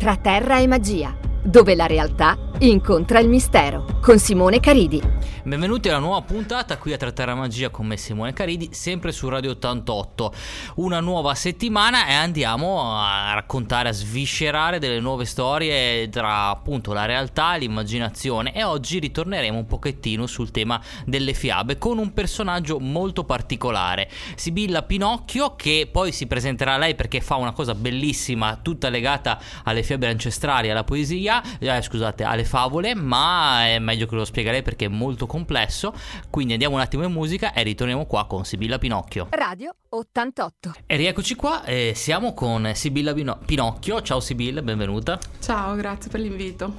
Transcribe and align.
tra 0.00 0.16
terra 0.16 0.58
e 0.58 0.66
magia, 0.66 1.14
dove 1.42 1.74
la 1.74 1.84
realtà 1.84 2.34
incontra 2.60 3.18
il 3.18 3.28
mistero, 3.28 3.84
con 4.00 4.18
Simone 4.18 4.60
Caridi. 4.60 5.02
Benvenuti 5.42 5.88
alla 5.88 5.98
nuova 5.98 6.22
puntata 6.22 6.78
qui 6.78 6.92
a 6.92 6.96
Trattare 6.96 7.34
Magia 7.34 7.70
con 7.70 7.86
me 7.86 7.96
Simone 7.96 8.32
Caridi, 8.32 8.70
sempre 8.72 9.12
su 9.12 9.28
Radio 9.28 9.50
88. 9.52 10.32
Una 10.76 11.00
nuova 11.00 11.34
settimana 11.34 12.06
e 12.06 12.14
andiamo 12.14 12.82
a 12.82 13.32
raccontare, 13.34 13.90
a 13.90 13.92
sviscerare 13.92 14.78
delle 14.78 15.00
nuove 15.00 15.24
storie 15.24 16.08
tra 16.08 16.48
appunto 16.48 16.92
la 16.92 17.04
realtà 17.04 17.54
e 17.54 17.60
l'immaginazione 17.60 18.54
e 18.54 18.62
oggi 18.64 18.98
ritorneremo 18.98 19.58
un 19.58 19.66
pochettino 19.66 20.26
sul 20.26 20.50
tema 20.50 20.80
delle 21.04 21.34
fiabe 21.34 21.78
con 21.78 21.98
un 21.98 22.12
personaggio 22.12 22.78
molto 22.78 23.24
particolare, 23.24 24.10
Sibilla 24.36 24.82
Pinocchio 24.82 25.56
che 25.56 25.88
poi 25.90 26.12
si 26.12 26.26
presenterà 26.26 26.74
a 26.74 26.78
lei 26.78 26.94
perché 26.94 27.20
fa 27.20 27.36
una 27.36 27.52
cosa 27.52 27.74
bellissima 27.74 28.58
tutta 28.60 28.88
legata 28.88 29.38
alle 29.64 29.82
fiabe 29.82 30.08
ancestrali, 30.08 30.70
alla 30.70 30.84
poesia, 30.84 31.42
eh, 31.58 31.82
scusate, 31.82 32.24
alle 32.24 32.44
favole, 32.44 32.94
ma 32.94 33.66
è 33.66 33.78
meglio 33.90 34.06
che 34.06 34.14
lo 34.14 34.24
spiega 34.24 34.52
lei 34.52 34.62
perché 34.62 34.86
è 34.86 34.88
molto 34.88 35.26
complesso. 35.26 35.92
Quindi 36.30 36.52
andiamo 36.52 36.76
un 36.76 36.80
attimo 36.80 37.04
in 37.04 37.12
musica 37.12 37.52
e 37.52 37.62
ritorniamo 37.62 38.06
qua 38.06 38.26
con 38.26 38.44
Sibilla 38.44 38.78
Pinocchio. 38.78 39.28
Radio 39.30 39.74
88. 39.88 40.72
E 40.86 40.96
rieccoci 40.96 41.34
qua, 41.34 41.64
eh, 41.64 41.92
siamo 41.96 42.32
con 42.32 42.70
Sibilla 42.74 43.12
Pino- 43.12 43.38
Pinocchio. 43.44 44.00
Ciao 44.02 44.20
Sibilla, 44.20 44.62
benvenuta. 44.62 45.18
Ciao, 45.40 45.74
grazie 45.74 46.10
per 46.10 46.20
l'invito. 46.20 46.74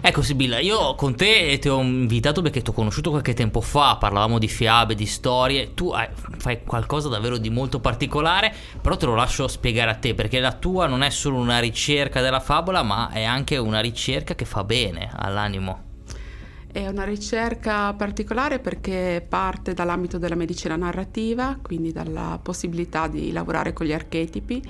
Ecco 0.00 0.22
Sibilla, 0.22 0.60
io 0.60 0.94
con 0.94 1.16
te 1.16 1.58
ti 1.58 1.68
ho 1.68 1.80
invitato 1.80 2.42
perché 2.42 2.62
ti 2.62 2.70
ho 2.70 2.72
conosciuto 2.72 3.10
qualche 3.10 3.34
tempo 3.34 3.60
fa, 3.60 3.96
parlavamo 3.96 4.38
di 4.38 4.48
fiabe, 4.48 4.94
di 4.94 5.06
storie, 5.06 5.74
tu 5.74 5.90
hai, 5.90 6.08
fai 6.38 6.62
qualcosa 6.62 7.08
davvero 7.08 7.38
di 7.38 7.50
molto 7.50 7.80
particolare, 7.80 8.54
però 8.80 8.96
te 8.96 9.06
lo 9.06 9.16
lascio 9.16 9.48
spiegare 9.48 9.90
a 9.90 9.94
te 9.96 10.14
perché 10.14 10.38
la 10.38 10.52
tua 10.52 10.86
non 10.86 11.02
è 11.02 11.10
solo 11.10 11.38
una 11.38 11.58
ricerca 11.58 12.20
della 12.20 12.40
favola, 12.40 12.84
ma 12.84 13.10
è 13.10 13.24
anche 13.24 13.56
una 13.56 13.80
ricerca 13.80 14.36
che 14.36 14.44
fa 14.44 14.62
bene 14.62 15.10
all'animo. 15.12 15.93
È 16.74 16.88
una 16.88 17.04
ricerca 17.04 17.94
particolare 17.94 18.58
perché 18.58 19.24
parte 19.28 19.74
dall'ambito 19.74 20.18
della 20.18 20.34
medicina 20.34 20.74
narrativa, 20.74 21.56
quindi 21.62 21.92
dalla 21.92 22.40
possibilità 22.42 23.06
di 23.06 23.30
lavorare 23.30 23.72
con 23.72 23.86
gli 23.86 23.92
archetipi 23.92 24.60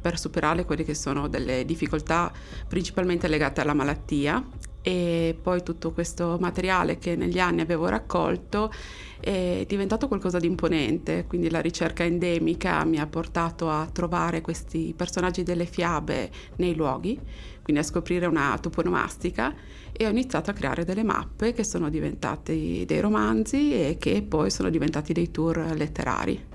per 0.00 0.18
superare 0.18 0.64
quelle 0.64 0.84
che 0.84 0.94
sono 0.94 1.28
delle 1.28 1.66
difficoltà 1.66 2.32
principalmente 2.66 3.28
legate 3.28 3.60
alla 3.60 3.74
malattia 3.74 4.42
e 4.82 5.36
poi 5.40 5.62
tutto 5.62 5.92
questo 5.92 6.36
materiale 6.40 6.98
che 6.98 7.16
negli 7.16 7.38
anni 7.38 7.60
avevo 7.60 7.88
raccolto 7.88 8.72
è 9.20 9.64
diventato 9.68 10.08
qualcosa 10.08 10.38
di 10.38 10.46
imponente, 10.46 11.26
quindi 11.26 11.50
la 11.50 11.60
ricerca 11.60 12.04
endemica 12.04 12.82
mi 12.84 12.98
ha 12.98 13.06
portato 13.06 13.68
a 13.68 13.86
trovare 13.92 14.40
questi 14.40 14.94
personaggi 14.96 15.42
delle 15.42 15.66
fiabe 15.66 16.30
nei 16.56 16.74
luoghi, 16.74 17.18
quindi 17.62 17.82
a 17.82 17.84
scoprire 17.84 18.26
una 18.26 18.56
toponomastica 18.58 19.54
e 19.92 20.06
ho 20.06 20.10
iniziato 20.10 20.50
a 20.50 20.54
creare 20.54 20.84
delle 20.84 21.02
mappe 21.02 21.52
che 21.52 21.64
sono 21.64 21.90
diventati 21.90 22.84
dei 22.86 23.00
romanzi 23.00 23.74
e 23.74 23.96
che 23.98 24.22
poi 24.22 24.50
sono 24.50 24.70
diventati 24.70 25.12
dei 25.12 25.30
tour 25.30 25.72
letterari. 25.76 26.48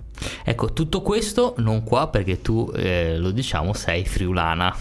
Ecco, 0.44 0.74
tutto 0.74 1.02
questo 1.02 1.54
non 1.58 1.84
qua 1.84 2.08
perché 2.08 2.42
tu, 2.42 2.72
eh, 2.74 3.18
lo 3.18 3.32
diciamo, 3.32 3.74
sei 3.74 4.06
friulana. 4.06 4.76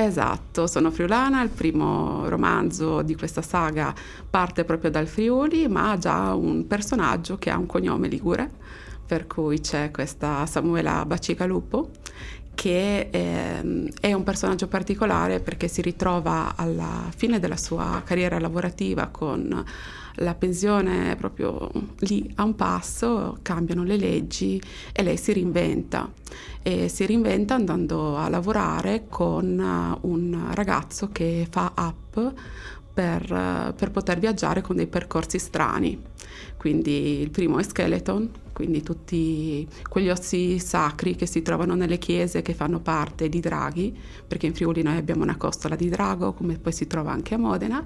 Esatto, 0.00 0.68
sono 0.68 0.92
friulana, 0.92 1.42
il 1.42 1.48
primo 1.48 2.28
romanzo 2.28 3.02
di 3.02 3.16
questa 3.16 3.42
saga 3.42 3.92
parte 4.30 4.62
proprio 4.62 4.92
dal 4.92 5.08
Friuli, 5.08 5.66
ma 5.66 5.90
ha 5.90 5.98
già 5.98 6.34
un 6.34 6.68
personaggio 6.68 7.36
che 7.36 7.50
ha 7.50 7.58
un 7.58 7.66
cognome 7.66 8.06
ligure, 8.06 8.48
per 9.04 9.26
cui 9.26 9.60
c'è 9.60 9.90
questa 9.90 10.46
Samuela 10.46 11.04
Bacigalupo 11.04 11.90
che 12.54 13.08
ehm, 13.10 13.88
è, 14.00 14.12
un 14.12 14.22
personaggio 14.22 14.68
particolare 14.68 15.40
perché 15.40 15.66
si 15.66 15.82
ritrova 15.82 16.54
alla 16.54 17.10
fine 17.16 17.40
della 17.40 17.56
sua 17.56 18.00
carriera 18.04 18.38
lavorativa 18.38 19.08
con 19.08 19.64
la 20.18 20.34
pensione 20.34 21.16
proprio 21.16 21.70
lì 22.00 22.30
a 22.36 22.44
un 22.44 22.54
passo, 22.54 23.38
cambiano 23.42 23.82
le 23.84 23.96
leggi 23.96 24.60
e 24.92 25.02
lei 25.02 25.16
si 25.16 25.32
reinventa 25.32 26.10
e 26.62 26.88
si 26.88 27.06
reinventa 27.06 27.54
andando 27.54 28.16
a 28.16 28.28
lavorare 28.28 29.06
con 29.08 29.96
un 30.00 30.48
ragazzo 30.52 31.08
che 31.10 31.46
fa 31.50 31.72
app 31.74 32.18
per, 32.92 33.74
per 33.76 33.90
poter 33.90 34.18
viaggiare 34.18 34.60
con 34.60 34.76
dei 34.76 34.86
percorsi 34.86 35.38
strani. 35.38 36.00
Quindi 36.56 37.20
il 37.20 37.30
primo 37.30 37.58
è 37.58 37.62
Skeleton, 37.62 38.30
quindi 38.52 38.82
tutti 38.82 39.66
quegli 39.88 40.10
ossi 40.10 40.58
sacri 40.58 41.14
che 41.14 41.26
si 41.26 41.42
trovano 41.42 41.76
nelle 41.76 41.98
chiese 41.98 42.42
che 42.42 42.52
fanno 42.52 42.80
parte 42.80 43.28
di 43.28 43.38
draghi, 43.38 43.96
perché 44.26 44.46
in 44.46 44.54
Friuli 44.54 44.82
noi 44.82 44.96
abbiamo 44.96 45.22
una 45.22 45.36
costola 45.36 45.76
di 45.76 45.88
drago, 45.88 46.32
come 46.32 46.58
poi 46.58 46.72
si 46.72 46.88
trova 46.88 47.12
anche 47.12 47.34
a 47.34 47.38
Modena, 47.38 47.84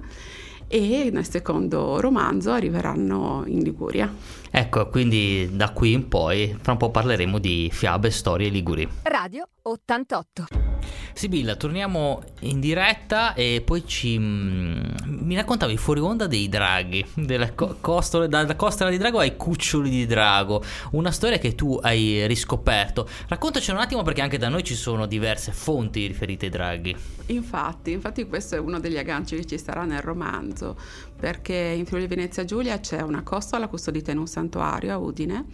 e 0.73 1.11
nel 1.11 1.29
secondo 1.29 1.99
romanzo 1.99 2.51
arriveranno 2.51 3.43
in 3.45 3.61
Liguria. 3.61 4.11
Ecco, 4.49 4.89
quindi 4.89 5.47
da 5.51 5.69
qui 5.69 5.91
in 5.91 6.07
poi 6.07 6.57
fra 6.59 6.71
un 6.71 6.79
po' 6.79 6.89
parleremo 6.89 7.37
di 7.37 7.69
fiabe, 7.71 8.09
storie 8.09 8.49
liguri. 8.49 8.87
Radio 9.03 9.47
88. 9.61 10.62
Sibilla, 11.13 11.55
torniamo 11.55 12.23
in 12.41 12.59
diretta 12.59 13.33
e 13.35 13.61
poi 13.63 13.85
ci 13.85 14.17
mm, 14.17 14.81
mi 15.05 15.35
raccontavi 15.35 15.77
fuori 15.77 15.99
onda 15.99 16.25
dei 16.25 16.49
draghi, 16.49 17.05
co- 17.53 17.77
costola, 17.79 18.25
dalla 18.27 18.55
costola 18.55 18.89
di 18.89 18.97
drago 18.97 19.19
ai 19.19 19.37
cuccioli 19.37 19.89
di 19.89 20.05
drago, 20.07 20.63
una 20.91 21.11
storia 21.11 21.37
che 21.37 21.53
tu 21.53 21.79
hai 21.81 22.25
riscoperto. 22.25 23.07
Raccontaci 23.27 23.71
un 23.71 23.77
attimo 23.77 24.01
perché 24.01 24.21
anche 24.21 24.37
da 24.37 24.49
noi 24.49 24.63
ci 24.63 24.75
sono 24.75 25.05
diverse 25.05 25.51
fonti 25.51 26.07
riferite 26.07 26.45
ai 26.45 26.51
draghi. 26.51 26.95
Infatti, 27.27 27.91
infatti 27.91 28.25
questo 28.25 28.55
è 28.55 28.59
uno 28.59 28.79
degli 28.79 28.97
agganci 28.97 29.35
che 29.35 29.45
ci 29.45 29.57
sarà 29.57 29.85
nel 29.85 30.01
romanzo, 30.01 30.75
perché 31.17 31.53
in 31.53 31.85
Friuli 31.85 32.07
Venezia 32.07 32.43
Giulia 32.43 32.79
c'è 32.79 33.01
una 33.01 33.21
costola 33.21 33.67
custodita 33.67 34.11
in 34.11 34.17
un 34.17 34.27
santuario 34.27 34.91
a 34.93 34.97
Udine 34.97 35.45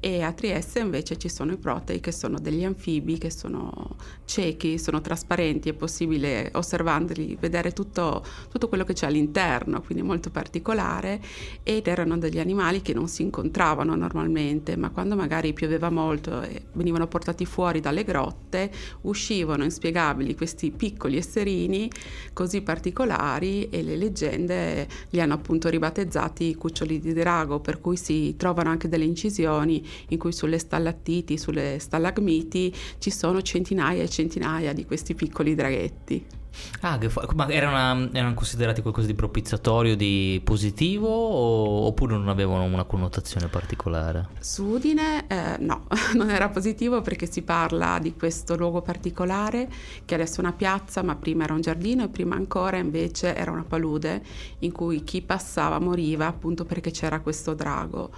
e 0.00 0.22
a 0.22 0.32
Trieste 0.32 0.78
invece 0.78 1.18
ci 1.18 1.28
sono 1.28 1.52
i 1.52 1.56
protei 1.56 1.98
che 1.98 2.12
sono 2.12 2.38
degli 2.38 2.62
anfibi 2.62 3.18
che 3.18 3.30
sono 3.30 3.96
ciechi, 4.24 4.78
sono 4.78 5.00
trasparenti, 5.00 5.70
è 5.70 5.72
possibile 5.72 6.50
osservandoli 6.54 7.36
vedere 7.40 7.72
tutto, 7.72 8.24
tutto 8.48 8.68
quello 8.68 8.84
che 8.84 8.92
c'è 8.92 9.06
all'interno, 9.06 9.80
quindi 9.80 10.04
molto 10.04 10.30
particolare. 10.30 11.20
Ed 11.64 11.88
erano 11.88 12.16
degli 12.16 12.38
animali 12.38 12.80
che 12.80 12.94
non 12.94 13.08
si 13.08 13.22
incontravano 13.22 13.96
normalmente, 13.96 14.76
ma 14.76 14.90
quando 14.90 15.16
magari 15.16 15.52
pioveva 15.52 15.90
molto 15.90 16.42
e 16.42 16.66
venivano 16.74 17.08
portati 17.08 17.44
fuori 17.44 17.80
dalle 17.80 18.04
grotte, 18.04 18.70
uscivano 19.02 19.64
inspiegabili 19.64 20.36
questi 20.36 20.70
piccoli 20.70 21.16
esserini 21.16 21.90
così 22.32 22.62
particolari 22.62 23.68
e 23.68 23.82
le 23.82 23.96
leggende 23.96 24.86
li 25.10 25.20
hanno 25.20 25.34
appunto 25.34 25.68
ribattezzati 25.68 26.54
cuccioli 26.54 27.00
di 27.00 27.12
drago, 27.12 27.58
per 27.58 27.80
cui 27.80 27.96
si 27.96 28.36
trovano 28.36 28.70
anche 28.70 28.88
delle 28.88 29.04
incisioni 29.04 29.86
in 30.08 30.18
cui 30.18 30.32
sulle 30.32 30.58
stallattiti, 30.58 31.38
sulle 31.38 31.78
stalagmiti 31.78 32.74
ci 32.98 33.10
sono 33.10 33.42
centinaia 33.42 34.02
e 34.02 34.08
centinaia 34.08 34.72
di 34.72 34.84
questi 34.84 35.14
piccoli 35.14 35.54
draghetti. 35.54 36.36
Ah, 36.80 36.98
fa- 37.08 37.28
ma 37.34 37.48
erano, 37.48 38.10
erano, 38.12 38.34
considerati 38.34 38.82
qualcosa 38.82 39.06
di 39.06 39.14
propiziatorio, 39.14 39.96
di 39.96 40.40
positivo 40.42 41.08
o, 41.08 41.86
oppure 41.86 42.16
non 42.16 42.28
avevano 42.28 42.64
una 42.64 42.84
connotazione 42.84 43.48
particolare? 43.48 44.28
Su 44.40 44.64
Udine 44.64 45.26
eh, 45.28 45.56
no, 45.60 45.86
non 46.14 46.30
era 46.30 46.48
positivo 46.48 47.00
perché 47.00 47.30
si 47.30 47.42
parla 47.42 47.98
di 48.00 48.14
questo 48.14 48.56
luogo 48.56 48.82
particolare 48.82 49.68
che 50.04 50.14
adesso 50.14 50.36
è 50.38 50.40
una 50.40 50.52
piazza 50.52 51.02
ma 51.02 51.14
prima 51.16 51.44
era 51.44 51.54
un 51.54 51.60
giardino 51.60 52.04
e 52.04 52.08
prima 52.08 52.36
ancora 52.36 52.76
invece 52.76 53.34
era 53.34 53.50
una 53.50 53.64
palude 53.64 54.22
in 54.60 54.72
cui 54.72 55.04
chi 55.04 55.22
passava 55.22 55.78
moriva 55.78 56.26
appunto 56.26 56.64
perché 56.64 56.90
c'era 56.90 57.20
questo 57.20 57.54
drago 57.54 58.10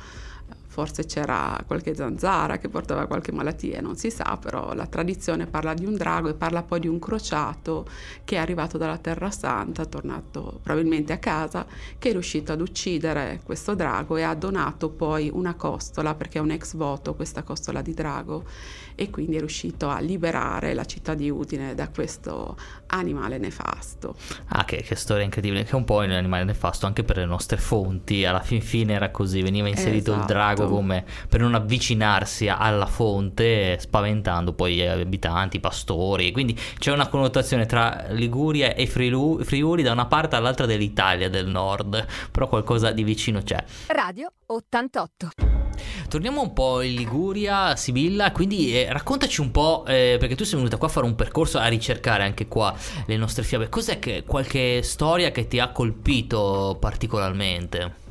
forse 0.70 1.04
c'era 1.04 1.60
qualche 1.66 1.96
zanzara 1.96 2.58
che 2.58 2.68
portava 2.68 3.06
qualche 3.06 3.32
malattia, 3.32 3.80
non 3.80 3.96
si 3.96 4.08
sa, 4.08 4.38
però 4.40 4.72
la 4.72 4.86
tradizione 4.86 5.46
parla 5.46 5.74
di 5.74 5.84
un 5.84 5.96
drago 5.96 6.28
e 6.28 6.34
parla 6.34 6.62
poi 6.62 6.78
di 6.78 6.86
un 6.86 7.00
crociato 7.00 7.88
che 8.22 8.36
è 8.36 8.38
arrivato 8.38 8.78
dalla 8.78 8.96
Terra 8.96 9.32
Santa, 9.32 9.84
tornato 9.84 10.60
probabilmente 10.62 11.12
a 11.12 11.18
casa, 11.18 11.66
che 11.98 12.10
è 12.10 12.12
riuscito 12.12 12.52
ad 12.52 12.60
uccidere 12.60 13.40
questo 13.44 13.74
drago 13.74 14.16
e 14.16 14.22
ha 14.22 14.34
donato 14.34 14.90
poi 14.90 15.28
una 15.32 15.54
costola, 15.54 16.14
perché 16.14 16.38
è 16.38 16.40
un 16.40 16.52
ex 16.52 16.76
voto 16.76 17.16
questa 17.16 17.42
costola 17.42 17.82
di 17.82 17.92
drago, 17.92 18.44
e 19.00 19.08
quindi 19.08 19.36
è 19.36 19.38
riuscito 19.38 19.88
a 19.88 19.98
liberare 19.98 20.74
la 20.74 20.84
città 20.84 21.14
di 21.14 21.30
Udine 21.30 21.74
da 21.74 21.88
questo 21.88 22.54
animale 22.88 23.38
nefasto. 23.38 24.14
Ah, 24.48 24.66
che, 24.66 24.82
che 24.82 24.94
storia 24.94 25.24
incredibile, 25.24 25.64
che 25.64 25.70
è 25.70 25.74
un 25.74 25.84
po' 25.84 26.00
un 26.00 26.10
animale 26.10 26.44
nefasto 26.44 26.84
anche 26.84 27.02
per 27.02 27.16
le 27.16 27.24
nostre 27.24 27.56
fonti, 27.56 28.26
alla 28.26 28.42
fin 28.42 28.60
fine 28.60 28.92
era 28.92 29.10
così, 29.10 29.40
veniva 29.40 29.68
inserito 29.68 30.10
esatto. 30.10 30.20
il 30.20 30.26
drago 30.26 30.68
come 30.68 31.06
per 31.30 31.40
non 31.40 31.54
avvicinarsi 31.54 32.48
alla 32.48 32.84
fonte, 32.84 33.78
spaventando 33.80 34.52
poi 34.52 34.74
gli 34.74 34.82
abitanti, 34.82 35.56
i 35.56 35.60
pastori, 35.60 36.30
quindi 36.30 36.54
c'è 36.78 36.92
una 36.92 37.08
connotazione 37.08 37.64
tra 37.64 38.04
Liguria 38.10 38.74
e 38.74 38.86
Friuli, 38.86 39.44
Friuli 39.44 39.82
da 39.82 39.92
una 39.92 40.04
parte 40.04 40.36
all'altra 40.36 40.66
dell'Italia 40.66 41.30
del 41.30 41.46
nord, 41.46 42.06
però 42.30 42.48
qualcosa 42.48 42.90
di 42.90 43.02
vicino 43.02 43.40
c'è. 43.40 43.64
Radio 43.86 44.30
88. 44.44 45.49
Torniamo 46.08 46.42
un 46.42 46.52
po' 46.52 46.80
in 46.82 46.94
Liguria, 46.94 47.76
Sibilla, 47.76 48.32
quindi 48.32 48.74
eh, 48.74 48.92
raccontaci 48.92 49.40
un 49.40 49.50
po', 49.50 49.84
eh, 49.86 50.16
perché 50.18 50.34
tu 50.34 50.44
sei 50.44 50.56
venuta 50.56 50.76
qua 50.76 50.88
a 50.88 50.90
fare 50.90 51.06
un 51.06 51.14
percorso 51.14 51.58
a 51.58 51.66
ricercare 51.66 52.22
anche 52.22 52.48
qua 52.48 52.74
le 53.06 53.16
nostre 53.16 53.42
fiabe. 53.42 53.68
Cos'è 53.68 53.98
che 53.98 54.24
qualche 54.26 54.82
storia 54.82 55.30
che 55.30 55.46
ti 55.46 55.58
ha 55.58 55.70
colpito 55.70 56.76
particolarmente? 56.80 58.08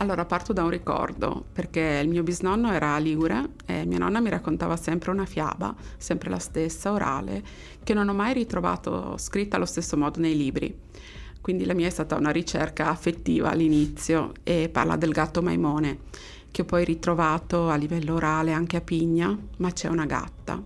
Allora 0.00 0.24
parto 0.24 0.52
da 0.52 0.62
un 0.62 0.70
ricordo, 0.70 1.46
perché 1.52 2.00
il 2.00 2.08
mio 2.08 2.22
bisnonno 2.22 2.70
era 2.70 2.96
ligure 2.98 3.48
e 3.66 3.84
mia 3.84 3.98
nonna 3.98 4.20
mi 4.20 4.30
raccontava 4.30 4.76
sempre 4.76 5.10
una 5.10 5.26
fiaba, 5.26 5.74
sempre 5.96 6.30
la 6.30 6.38
stessa, 6.38 6.92
orale, 6.92 7.42
che 7.82 7.94
non 7.94 8.08
ho 8.08 8.14
mai 8.14 8.32
ritrovato 8.32 9.16
scritta 9.18 9.56
allo 9.56 9.66
stesso 9.66 9.96
modo 9.96 10.20
nei 10.20 10.36
libri. 10.36 10.72
Quindi 11.40 11.64
la 11.64 11.74
mia 11.74 11.88
è 11.88 11.90
stata 11.90 12.14
una 12.14 12.30
ricerca 12.30 12.90
affettiva 12.90 13.50
all'inizio 13.50 14.34
e 14.44 14.68
parla 14.68 14.94
del 14.94 15.10
gatto 15.10 15.42
Maimone, 15.42 15.98
che 16.58 16.62
ho 16.62 16.64
poi 16.64 16.84
ritrovato 16.84 17.68
a 17.68 17.76
livello 17.76 18.14
orale 18.14 18.52
anche 18.52 18.76
a 18.76 18.80
Pigna, 18.80 19.36
ma 19.58 19.70
c'è 19.70 19.86
una 19.86 20.06
gatta. 20.06 20.60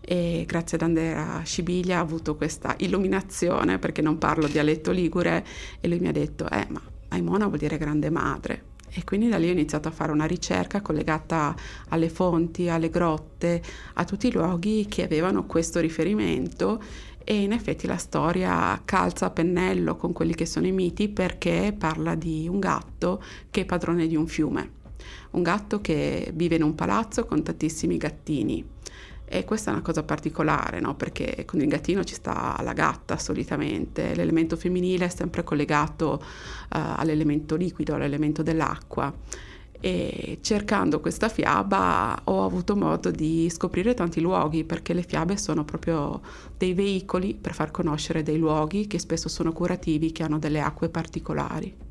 E 0.00 0.44
grazie 0.48 0.76
ad 0.76 0.82
Andrea 0.82 1.42
Scibiglia 1.44 1.98
ha 1.98 2.00
avuto 2.00 2.34
questa 2.34 2.74
illuminazione, 2.78 3.78
perché 3.78 4.02
non 4.02 4.18
parlo 4.18 4.48
dialetto 4.48 4.90
ligure, 4.90 5.46
e 5.78 5.86
lui 5.86 6.00
mi 6.00 6.08
ha 6.08 6.12
detto, 6.12 6.50
eh 6.50 6.66
ma 6.70 6.82
Maimona 7.10 7.46
vuol 7.46 7.58
dire 7.58 7.78
grande 7.78 8.10
madre. 8.10 8.64
E 8.90 9.04
quindi 9.04 9.28
da 9.28 9.36
lì 9.36 9.48
ho 9.48 9.52
iniziato 9.52 9.86
a 9.86 9.92
fare 9.92 10.10
una 10.10 10.24
ricerca 10.24 10.80
collegata 10.80 11.54
alle 11.90 12.08
fonti, 12.08 12.68
alle 12.68 12.90
grotte, 12.90 13.62
a 13.94 14.04
tutti 14.04 14.26
i 14.26 14.32
luoghi 14.32 14.86
che 14.88 15.04
avevano 15.04 15.46
questo 15.46 15.78
riferimento 15.78 16.82
e 17.22 17.42
in 17.42 17.52
effetti 17.52 17.86
la 17.86 17.98
storia 17.98 18.80
calza 18.84 19.26
a 19.26 19.30
pennello 19.30 19.94
con 19.94 20.12
quelli 20.12 20.34
che 20.34 20.46
sono 20.46 20.66
i 20.66 20.72
miti 20.72 21.08
perché 21.08 21.72
parla 21.78 22.16
di 22.16 22.48
un 22.50 22.58
gatto 22.58 23.22
che 23.50 23.60
è 23.60 23.64
padrone 23.66 24.06
di 24.08 24.16
un 24.16 24.26
fiume, 24.26 24.76
un 25.30 25.42
gatto 25.42 25.80
che 25.80 26.30
vive 26.34 26.56
in 26.56 26.62
un 26.62 26.74
palazzo 26.74 27.24
con 27.24 27.42
tantissimi 27.42 27.96
gattini 27.96 28.64
e 29.30 29.44
questa 29.44 29.70
è 29.70 29.74
una 29.74 29.82
cosa 29.82 30.02
particolare, 30.02 30.80
no? 30.80 30.94
perché 30.94 31.44
con 31.44 31.60
il 31.60 31.68
gattino 31.68 32.02
ci 32.02 32.14
sta 32.14 32.58
la 32.62 32.72
gatta 32.72 33.18
solitamente, 33.18 34.14
l'elemento 34.14 34.56
femminile 34.56 35.04
è 35.04 35.08
sempre 35.10 35.44
collegato 35.44 36.18
uh, 36.22 36.24
all'elemento 36.70 37.54
liquido, 37.54 37.94
all'elemento 37.94 38.42
dell'acqua. 38.42 39.12
E 39.80 40.38
cercando 40.40 40.98
questa 40.98 41.28
fiaba 41.28 42.22
ho 42.24 42.42
avuto 42.42 42.74
modo 42.74 43.12
di 43.12 43.48
scoprire 43.48 43.94
tanti 43.94 44.20
luoghi 44.20 44.64
perché 44.64 44.92
le 44.92 45.02
fiabe 45.02 45.36
sono 45.36 45.64
proprio 45.64 46.20
dei 46.56 46.74
veicoli 46.74 47.34
per 47.40 47.54
far 47.54 47.70
conoscere 47.70 48.24
dei 48.24 48.38
luoghi 48.38 48.88
che 48.88 48.98
spesso 48.98 49.28
sono 49.28 49.52
curativi, 49.52 50.10
che 50.10 50.22
hanno 50.24 50.38
delle 50.38 50.60
acque 50.60 50.88
particolari. 50.88 51.87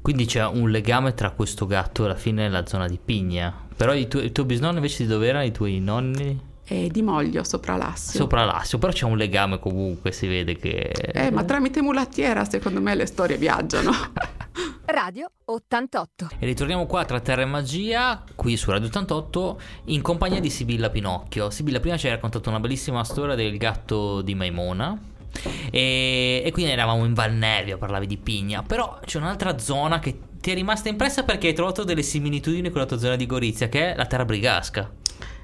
Quindi 0.00 0.26
c'è 0.26 0.46
un 0.46 0.70
legame 0.70 1.14
tra 1.14 1.30
questo 1.30 1.66
gatto 1.66 2.02
e 2.02 2.06
alla 2.06 2.14
fine 2.14 2.48
la 2.48 2.66
zona 2.66 2.86
di 2.86 2.98
Pigna. 3.02 3.52
Però 3.76 3.94
il 3.94 4.08
tuo, 4.08 4.20
il 4.20 4.32
tuo 4.32 4.44
bisnonno 4.44 4.76
invece 4.76 5.04
di 5.04 5.08
dove 5.08 5.26
erano 5.26 5.44
i 5.44 5.52
tuoi 5.52 5.80
nonni? 5.80 6.52
e 6.66 6.88
di 6.88 7.02
Moglio 7.02 7.44
sopra 7.44 7.76
Lassio. 7.76 8.20
Sopra 8.20 8.44
Lassio, 8.44 8.78
però 8.78 8.92
c'è 8.92 9.04
un 9.04 9.16
legame 9.16 9.58
comunque, 9.58 10.12
si 10.12 10.26
vede 10.26 10.56
che... 10.56 10.90
Eh, 10.90 11.30
ma 11.30 11.44
tramite 11.44 11.82
mulattiera 11.82 12.44
secondo 12.44 12.80
me 12.80 12.94
le 12.94 13.06
storie 13.06 13.36
viaggiano. 13.36 13.92
Radio 14.86 15.30
88. 15.44 16.28
E 16.38 16.46
ritorniamo 16.46 16.86
qua 16.86 17.04
tra 17.04 17.20
Terra 17.20 17.42
e 17.42 17.46
Magia, 17.46 18.22
qui 18.34 18.56
su 18.56 18.70
Radio 18.70 18.88
88, 18.88 19.60
in 19.86 20.02
compagnia 20.02 20.40
di 20.40 20.50
Sibilla 20.50 20.90
Pinocchio. 20.90 21.50
Sibilla 21.50 21.80
prima 21.80 21.96
ci 21.96 22.06
hai 22.06 22.12
raccontato 22.12 22.48
una 22.48 22.60
bellissima 22.60 23.02
storia 23.04 23.34
del 23.34 23.56
gatto 23.56 24.22
di 24.22 24.34
Maimona. 24.34 25.12
E, 25.70 26.42
e 26.44 26.50
quindi 26.52 26.72
eravamo 26.72 27.04
in 27.04 27.14
Valnevia, 27.14 27.76
parlavi 27.76 28.06
di 28.06 28.16
Pigna, 28.16 28.62
però 28.62 28.98
c'è 29.04 29.18
un'altra 29.18 29.58
zona 29.58 29.98
che 29.98 30.18
ti 30.40 30.50
è 30.50 30.54
rimasta 30.54 30.88
impressa 30.88 31.24
perché 31.24 31.48
hai 31.48 31.54
trovato 31.54 31.84
delle 31.84 32.02
similitudini 32.02 32.70
con 32.70 32.80
la 32.80 32.86
tua 32.86 32.98
zona 32.98 33.16
di 33.16 33.26
Gorizia, 33.26 33.68
che 33.68 33.92
è 33.92 33.96
la 33.96 34.06
Terra 34.06 34.24
Brigasca. 34.24 34.90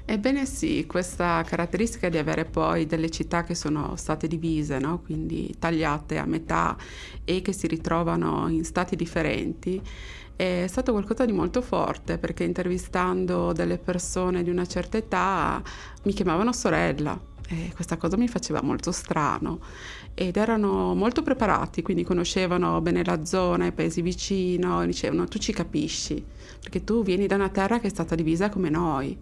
Ebbene 0.05 0.45
sì, 0.45 0.85
questa 0.87 1.43
caratteristica 1.45 2.09
di 2.09 2.17
avere 2.17 2.45
poi 2.45 2.85
delle 2.85 3.09
città 3.09 3.43
che 3.43 3.55
sono 3.55 3.95
state 3.95 4.27
divise, 4.27 4.77
no? 4.77 4.99
quindi 4.99 5.55
tagliate 5.57 6.17
a 6.17 6.25
metà 6.25 6.75
e 7.23 7.41
che 7.41 7.53
si 7.53 7.67
ritrovano 7.67 8.47
in 8.49 8.65
stati 8.65 8.95
differenti, 8.95 9.81
è 10.35 10.65
stato 10.67 10.91
qualcosa 10.91 11.23
di 11.25 11.31
molto 11.31 11.61
forte 11.61 12.17
perché 12.17 12.43
intervistando 12.43 13.53
delle 13.53 13.77
persone 13.77 14.43
di 14.43 14.49
una 14.49 14.65
certa 14.65 14.97
età 14.97 15.61
mi 16.03 16.13
chiamavano 16.13 16.51
sorella 16.51 17.30
e 17.51 17.71
questa 17.73 17.97
cosa 17.97 18.17
mi 18.17 18.27
faceva 18.27 18.61
molto 18.61 18.91
strano 18.91 19.59
ed 20.13 20.37
erano 20.37 20.95
molto 20.95 21.21
preparati, 21.21 21.81
quindi 21.81 22.03
conoscevano 22.03 22.79
bene 22.81 23.03
la 23.03 23.25
zona, 23.25 23.65
i 23.65 23.71
paesi 23.71 24.01
vicino 24.01 24.85
dicevano 24.85 25.25
tu 25.25 25.37
ci 25.37 25.51
capisci 25.51 26.23
perché 26.59 26.83
tu 26.83 27.03
vieni 27.03 27.27
da 27.27 27.35
una 27.35 27.49
terra 27.49 27.79
che 27.79 27.87
è 27.87 27.89
stata 27.89 28.15
divisa 28.15 28.49
come 28.49 28.69
noi 28.69 29.17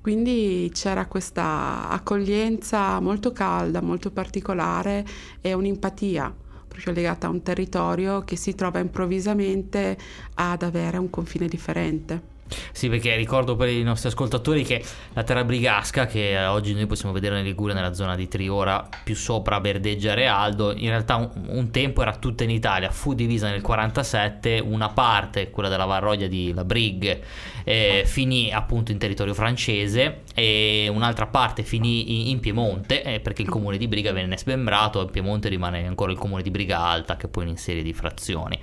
quindi 0.00 0.70
c'era 0.72 1.06
questa 1.06 1.88
accoglienza 1.88 3.00
molto 3.00 3.32
calda, 3.32 3.82
molto 3.82 4.12
particolare 4.12 5.04
e 5.40 5.52
un'empatia 5.52 6.32
proprio 6.68 6.92
legata 6.92 7.26
a 7.26 7.30
un 7.30 7.42
territorio 7.42 8.20
che 8.20 8.36
si 8.36 8.54
trova 8.54 8.78
improvvisamente 8.78 9.98
ad 10.34 10.62
avere 10.62 10.98
un 10.98 11.10
confine 11.10 11.48
differente. 11.48 12.35
Sì, 12.72 12.88
perché 12.88 13.16
ricordo 13.16 13.56
per 13.56 13.68
i 13.68 13.82
nostri 13.82 14.08
ascoltatori 14.08 14.62
che 14.62 14.82
la 15.12 15.22
terra 15.22 15.44
brigasca, 15.44 16.06
che 16.06 16.36
oggi 16.46 16.74
noi 16.74 16.86
possiamo 16.86 17.12
vedere 17.12 17.38
in 17.38 17.44
Liguria 17.44 17.74
nella 17.74 17.92
zona 17.92 18.14
di 18.14 18.28
Triora, 18.28 18.88
più 19.02 19.14
sopra 19.14 19.58
Verdeggia 19.58 20.14
Realdo, 20.14 20.72
in 20.72 20.88
realtà 20.88 21.16
un, 21.16 21.30
un, 21.48 21.70
tempo 21.70 22.02
era 22.02 22.14
tutta 22.16 22.44
in 22.44 22.50
Italia, 22.50 22.90
fu 22.90 23.14
divisa 23.14 23.48
nel 23.48 23.62
47, 23.62 24.60
una 24.60 24.88
parte, 24.90 25.50
quella 25.50 25.68
della 25.68 25.84
Varroglia 25.84 26.26
di 26.26 26.52
La 26.52 26.64
Brigue, 26.64 27.22
eh, 27.64 28.04
finì 28.06 28.52
appunto 28.52 28.92
in 28.92 28.98
territorio 28.98 29.34
francese 29.34 30.22
e 30.34 30.88
un'altra 30.92 31.26
parte 31.26 31.62
finì 31.62 32.20
in, 32.20 32.28
in 32.28 32.40
Piemonte, 32.40 33.02
eh, 33.02 33.20
perché 33.20 33.42
il 33.42 33.48
comune 33.48 33.76
di 33.76 33.88
Briga 33.88 34.12
venne 34.12 34.38
smembrato, 34.38 35.02
in 35.02 35.10
Piemonte 35.10 35.48
rimane 35.48 35.86
ancora 35.86 36.12
il 36.12 36.18
comune 36.18 36.42
di 36.42 36.50
Briga 36.50 36.78
Alta, 36.78 37.16
che 37.16 37.28
poi 37.28 37.48
in 37.48 37.56
serie 37.56 37.82
di 37.82 37.92
frazioni. 37.92 38.58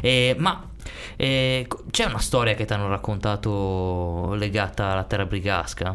Eh, 0.00 0.34
ma 0.38 0.68
eh, 1.16 1.66
c'è 1.90 2.04
una 2.06 2.18
storia 2.18 2.54
che 2.54 2.64
ti 2.64 2.72
hanno 2.72 2.88
raccontato 2.88 3.19
legata 4.34 4.92
alla 4.92 5.04
terra 5.04 5.26
brigasca? 5.26 5.94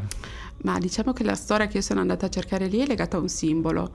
Ma 0.64 0.80
diciamo 0.80 1.14
che 1.14 1.24
la 1.24 1.36
storia 1.36 1.68
che 1.68 1.78
io 1.78 1.84
sono 1.84 2.00
andata 2.00 2.26
a 2.26 2.30
cercare 2.30 2.68
lì 2.68 2.80
è 2.80 2.88
legata 2.88 3.18
a 3.18 3.20
un 3.20 3.28
simbolo, 3.28 3.92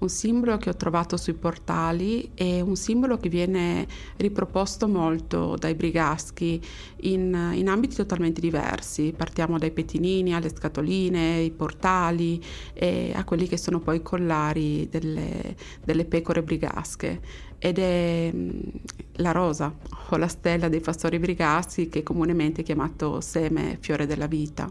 un 0.00 0.08
simbolo 0.08 0.56
che 0.56 0.70
ho 0.70 0.76
trovato 0.76 1.16
sui 1.16 1.34
portali 1.34 2.30
e 2.34 2.60
un 2.60 2.76
simbolo 2.76 3.18
che 3.18 3.28
viene 3.28 3.86
riproposto 4.16 4.88
molto 4.88 5.56
dai 5.56 5.74
brigaschi 5.74 6.60
in, 7.02 7.52
in 7.54 7.68
ambiti 7.68 7.96
totalmente 7.96 8.40
diversi. 8.40 9.12
Partiamo 9.16 9.58
dai 9.58 9.70
pettinini 9.70 10.34
alle 10.34 10.48
scatoline, 10.48 11.40
i 11.40 11.50
portali 11.50 12.42
e 12.72 13.12
a 13.14 13.24
quelli 13.24 13.46
che 13.46 13.56
sono 13.56 13.80
poi 13.80 13.96
i 13.96 14.02
collari 14.02 14.88
delle, 14.90 15.54
delle 15.84 16.04
pecore 16.04 16.42
brigasche 16.42 17.48
ed 17.58 17.78
è 17.78 18.30
mm, 18.34 18.50
la 19.16 19.32
rosa 19.32 19.76
o 20.08 20.16
la 20.16 20.28
stella 20.28 20.68
dei 20.68 20.80
fastori 20.80 21.18
brigaschi 21.18 21.90
che 21.90 22.02
comunemente 22.02 22.62
è 22.62 22.64
chiamato 22.64 23.20
seme 23.20 23.76
fiore 23.80 24.06
della 24.06 24.26
vita 24.26 24.70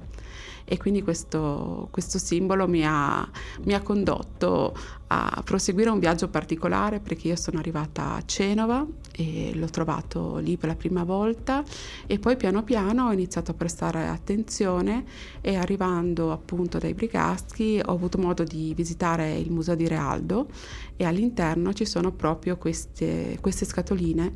e 0.71 0.77
quindi 0.77 1.01
questo, 1.01 1.87
questo 1.89 2.19
simbolo 2.19 2.67
mi 2.67 2.85
ha, 2.85 3.27
mi 3.63 3.73
ha, 3.73 3.81
condotto 3.81 4.77
a 5.07 5.41
proseguire 5.43 5.89
un 5.89 5.97
viaggio 5.97 6.27
particolare 6.27 6.99
perché 6.99 7.29
io 7.29 7.35
sono 7.35 7.57
arrivata 7.57 8.13
a 8.13 8.21
Genova 8.23 8.85
e 9.11 9.49
l'ho 9.55 9.69
trovato 9.69 10.37
lì 10.37 10.57
per 10.57 10.69
la 10.69 10.75
prima 10.75 11.03
volta. 11.03 11.63
E 12.05 12.19
poi 12.19 12.37
piano 12.37 12.61
piano 12.61 13.07
ho 13.07 13.11
iniziato 13.11 13.49
a 13.49 13.55
prestare 13.55 14.07
attenzione 14.09 15.05
e 15.41 15.55
arrivando 15.55 16.31
appunto 16.31 16.77
dai 16.77 16.93
Brigaschi 16.93 17.81
ho 17.83 17.91
avuto 17.91 18.19
modo 18.19 18.43
di 18.43 18.71
visitare 18.75 19.39
il 19.39 19.49
museo 19.49 19.73
di 19.73 19.87
Realdo 19.87 20.49
e 20.95 21.03
all'interno 21.03 21.73
ci 21.73 21.85
sono 21.85 22.11
proprio 22.11 22.57
queste, 22.57 23.39
queste 23.41 23.65
scatoline 23.65 24.33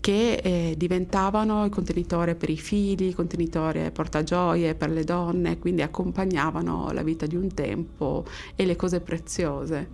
che 0.00 0.34
eh, 0.34 0.74
diventavano 0.76 1.64
il 1.64 1.70
contenitore 1.70 2.34
per 2.34 2.50
i 2.50 2.56
figli, 2.56 3.04
il 3.04 3.14
contenitore 3.14 3.90
portagioie 3.90 4.74
per 4.74 4.90
le 4.90 5.04
donne, 5.04 5.58
quindi 5.58 5.82
accompagnavano 5.82 6.90
la 6.92 7.02
vita 7.02 7.26
di 7.26 7.36
un 7.36 7.52
tempo 7.54 8.24
e 8.54 8.64
le 8.64 8.76
cose 8.76 9.00
preziose. 9.00 9.88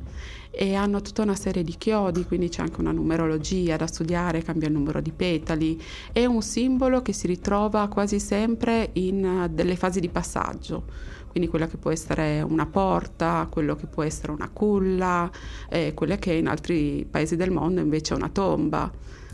E 0.50 0.74
hanno 0.74 1.00
tutta 1.00 1.22
una 1.22 1.34
serie 1.34 1.62
di 1.62 1.74
chiodi, 1.78 2.26
quindi 2.26 2.50
c'è 2.50 2.60
anche 2.60 2.80
una 2.80 2.92
numerologia 2.92 3.76
da 3.76 3.86
studiare, 3.86 4.42
cambia 4.42 4.68
il 4.68 4.74
numero 4.74 5.00
di 5.00 5.10
petali. 5.10 5.80
È 6.12 6.26
un 6.26 6.42
simbolo 6.42 7.00
che 7.00 7.14
si 7.14 7.26
ritrova 7.26 7.88
quasi 7.88 8.20
sempre 8.20 8.90
in 8.94 9.24
uh, 9.24 9.48
delle 9.48 9.76
fasi 9.76 10.00
di 10.00 10.10
passaggio 10.10 11.10
quindi 11.32 11.48
quella 11.48 11.66
che 11.66 11.78
può 11.78 11.90
essere 11.90 12.42
una 12.42 12.66
porta, 12.66 13.48
quello 13.50 13.74
che 13.74 13.86
può 13.86 14.02
essere 14.02 14.32
una 14.32 14.50
culla, 14.52 15.30
eh, 15.70 15.94
quella 15.94 16.16
che 16.16 16.34
in 16.34 16.46
altri 16.46 17.06
paesi 17.10 17.36
del 17.36 17.50
mondo 17.50 17.80
invece 17.80 18.12
è 18.12 18.16
una 18.18 18.28
tomba. 18.28 18.92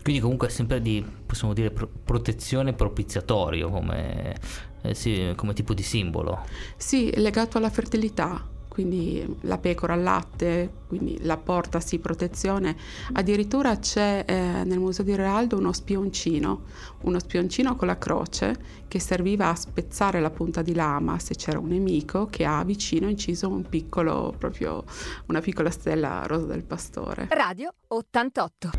Quindi 0.09 0.25
comunque 0.25 0.49
sempre 0.49 0.81
di, 0.81 1.05
possiamo 1.27 1.53
dire, 1.53 1.71
pro- 1.71 1.91
protezione 2.03 2.73
propiziatorio 2.73 3.69
come, 3.69 4.35
eh, 4.81 4.95
sì, 4.95 5.35
come 5.37 5.53
tipo 5.53 5.75
di 5.75 5.83
simbolo. 5.83 6.47
Sì, 6.79 7.13
legato 7.17 7.59
alla 7.59 7.69
fertilità 7.69 8.43
quindi 8.79 9.27
la 9.41 9.59
pecora 9.59 9.95
al 9.95 10.05
latte, 10.05 10.73
quindi 10.87 11.19
la 11.23 11.37
porta 11.37 11.81
sì 11.81 11.99
protezione. 11.99 12.77
Addirittura 13.15 13.77
c'è 13.77 14.23
eh, 14.25 14.63
nel 14.63 14.79
Museo 14.79 15.03
di 15.03 15.17
Realdo 15.17 15.59
uno 15.59 15.73
spioncino, 15.73 16.63
uno 17.01 17.19
spioncino 17.19 17.75
con 17.75 17.89
la 17.89 17.99
croce 17.99 18.57
che 18.87 19.01
serviva 19.01 19.49
a 19.49 19.57
spezzare 19.57 20.21
la 20.21 20.31
punta 20.31 20.63
di 20.63 20.77
lama 20.77 21.19
se 21.19 21.35
c'era 21.35 21.59
un 21.59 21.71
nemico 21.71 22.27
che 22.27 22.45
ha 22.45 22.63
vicino 22.63 23.09
inciso 23.09 23.49
un 23.49 23.69
piccolo, 23.69 24.33
proprio 24.39 24.85
una 25.27 25.41
piccola 25.41 25.71
stella 25.71 26.23
rosa 26.27 26.47
del 26.47 26.63
pastore. 26.63 27.27
Radio 27.31 27.75
88. 27.89 28.71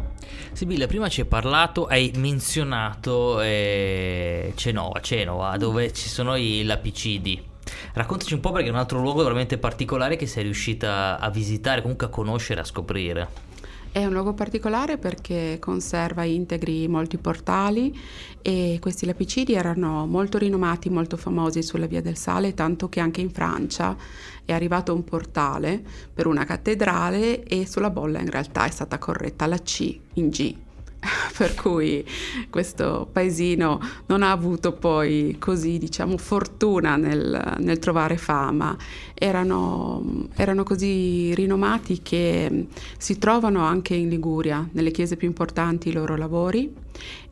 Sibilla, 0.53 0.87
prima 0.87 1.09
ci 1.09 1.19
hai 1.19 1.27
parlato, 1.27 1.87
hai 1.87 2.13
menzionato 2.15 3.41
eh, 3.41 4.53
Cenova, 4.55 5.01
Cenova, 5.01 5.57
dove 5.57 5.91
ci 5.91 6.07
sono 6.07 6.37
i 6.37 6.63
lapicidi. 6.63 7.48
Raccontaci 7.93 8.33
un 8.33 8.39
po' 8.39 8.51
perché 8.51 8.67
è 8.67 8.71
un 8.71 8.77
altro 8.77 8.99
luogo 8.99 9.23
veramente 9.23 9.57
particolare 9.57 10.15
che 10.15 10.27
sei 10.27 10.43
riuscita 10.43 11.19
a 11.19 11.29
visitare, 11.29 11.81
comunque 11.81 12.07
a 12.07 12.09
conoscere, 12.09 12.61
a 12.61 12.63
scoprire. 12.63 13.47
È 13.91 14.05
un 14.05 14.13
luogo 14.13 14.33
particolare 14.33 14.99
perché 14.99 15.57
conserva 15.59 16.23
integri 16.23 16.87
molti 16.87 17.17
portali 17.17 17.97
e 18.39 18.77
questi 18.79 19.07
lapicidi 19.07 19.53
erano 19.55 20.05
molto 20.05 20.37
rinomati, 20.37 20.91
molto 20.91 21.17
famosi 21.17 21.63
sulla 21.63 21.87
Via 21.87 22.01
del 22.01 22.15
Sale, 22.15 22.53
tanto 22.53 22.87
che 22.87 22.99
anche 22.99 23.21
in 23.21 23.31
Francia 23.31 23.97
è 24.45 24.53
arrivato 24.53 24.93
un 24.93 25.03
portale 25.03 25.81
per 26.13 26.27
una 26.27 26.45
cattedrale 26.45 27.43
e 27.43 27.65
sulla 27.65 27.89
bolla 27.89 28.19
in 28.19 28.29
realtà 28.29 28.65
è 28.65 28.69
stata 28.69 28.99
corretta 28.99 29.47
la 29.47 29.57
C 29.57 29.99
in 30.13 30.29
G 30.29 30.55
per 31.37 31.55
cui 31.55 32.05
questo 32.49 33.07
paesino 33.11 33.79
non 34.07 34.23
ha 34.23 34.31
avuto 34.31 34.73
poi 34.73 35.37
così 35.39 35.77
diciamo 35.77 36.17
fortuna 36.17 36.95
nel, 36.95 37.55
nel 37.59 37.79
trovare 37.79 38.17
fama. 38.17 38.75
Erano, 39.13 40.27
erano, 40.35 40.63
così 40.63 41.33
rinomati 41.33 42.01
che 42.01 42.67
si 42.97 43.17
trovano 43.17 43.63
anche 43.63 43.95
in 43.95 44.09
Liguria 44.09 44.67
nelle 44.71 44.91
chiese 44.91 45.15
più 45.15 45.27
importanti 45.27 45.89
i 45.89 45.93
loro 45.93 46.15
lavori 46.15 46.73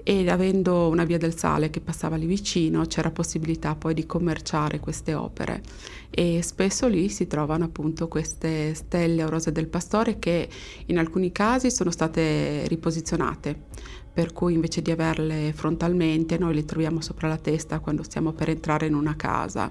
ed 0.10 0.30
avendo 0.30 0.88
una 0.88 1.04
via 1.04 1.18
del 1.18 1.38
sale 1.38 1.70
che 1.70 1.82
passava 1.82 2.16
lì 2.16 2.26
vicino 2.26 2.86
c'era 2.86 3.12
possibilità 3.12 3.76
poi 3.76 3.94
di 3.94 4.06
commerciare 4.06 4.80
queste 4.80 5.14
opere 5.14 5.62
e 6.10 6.42
spesso 6.44 6.88
lì 6.88 7.10
si 7.10 7.28
trovano 7.28 7.66
appunto 7.66 8.08
queste 8.08 8.74
stelle 8.74 9.26
o 9.26 9.30
rose 9.30 9.52
del 9.52 9.68
pastore 9.68 10.18
che 10.18 10.48
in 10.86 10.98
alcuni 10.98 11.34
casi 11.34 11.70
sono 11.70 11.92
state 11.92 12.66
riposizionate 12.70 13.66
per 14.14 14.32
cui 14.32 14.54
invece 14.54 14.82
di 14.82 14.92
averle 14.92 15.52
frontalmente 15.54 16.38
noi 16.38 16.56
le 16.56 16.64
troviamo 16.64 17.02
sopra 17.02 17.28
la 17.28 17.38
testa 17.38 17.80
quando 17.80 18.02
stiamo 18.02 18.32
per 18.32 18.48
entrare 18.48 18.86
in 18.86 18.96
una 18.96 19.18
casa 19.18 19.70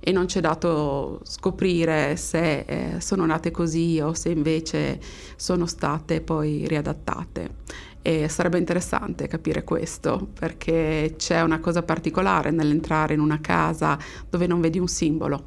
e 0.00 0.12
non 0.12 0.24
c'è 0.24 0.40
dato 0.40 1.20
scoprire 1.24 2.16
se 2.16 2.60
eh, 2.60 3.00
sono 3.00 3.24
nate 3.26 3.50
così 3.50 4.00
o 4.00 4.14
se 4.14 4.30
invece 4.30 4.98
sono 5.36 5.66
state 5.66 6.22
poi 6.22 6.66
riadattate. 6.66 7.92
E 8.06 8.28
sarebbe 8.28 8.58
interessante 8.58 9.28
capire 9.28 9.64
questo 9.64 10.28
perché 10.38 11.14
c'è 11.16 11.40
una 11.40 11.58
cosa 11.58 11.82
particolare 11.82 12.50
nell'entrare 12.50 13.14
in 13.14 13.20
una 13.20 13.40
casa 13.40 13.98
dove 14.28 14.46
non 14.46 14.60
vedi 14.60 14.78
un 14.78 14.88
simbolo. 14.88 15.44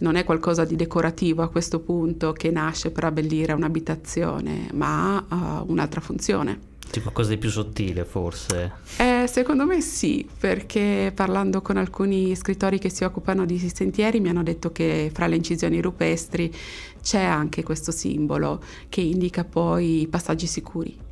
Non 0.00 0.16
è 0.16 0.24
qualcosa 0.24 0.66
di 0.66 0.76
decorativo 0.76 1.42
a 1.42 1.48
questo 1.48 1.80
punto 1.80 2.34
che 2.34 2.50
nasce 2.50 2.90
per 2.90 3.04
abbellire 3.04 3.54
un'abitazione, 3.54 4.68
ma 4.74 5.24
ha 5.26 5.62
uh, 5.62 5.70
un'altra 5.70 6.02
funzione. 6.02 6.74
C'è 6.90 7.00
qualcosa 7.00 7.30
di 7.30 7.38
più 7.38 7.48
sottile 7.48 8.04
forse? 8.04 8.72
Eh, 8.98 9.24
secondo 9.26 9.64
me 9.64 9.80
sì, 9.80 10.28
perché 10.38 11.12
parlando 11.14 11.62
con 11.62 11.78
alcuni 11.78 12.36
scrittori 12.36 12.78
che 12.78 12.90
si 12.90 13.04
occupano 13.04 13.46
di 13.46 13.58
sentieri 13.58 14.20
mi 14.20 14.28
hanno 14.28 14.42
detto 14.42 14.70
che 14.70 15.10
fra 15.14 15.26
le 15.26 15.36
incisioni 15.36 15.80
rupestri 15.80 16.54
c'è 17.02 17.22
anche 17.22 17.62
questo 17.62 17.90
simbolo 17.90 18.62
che 18.90 19.00
indica 19.00 19.44
poi 19.44 20.02
i 20.02 20.08
passaggi 20.08 20.46
sicuri. 20.46 21.04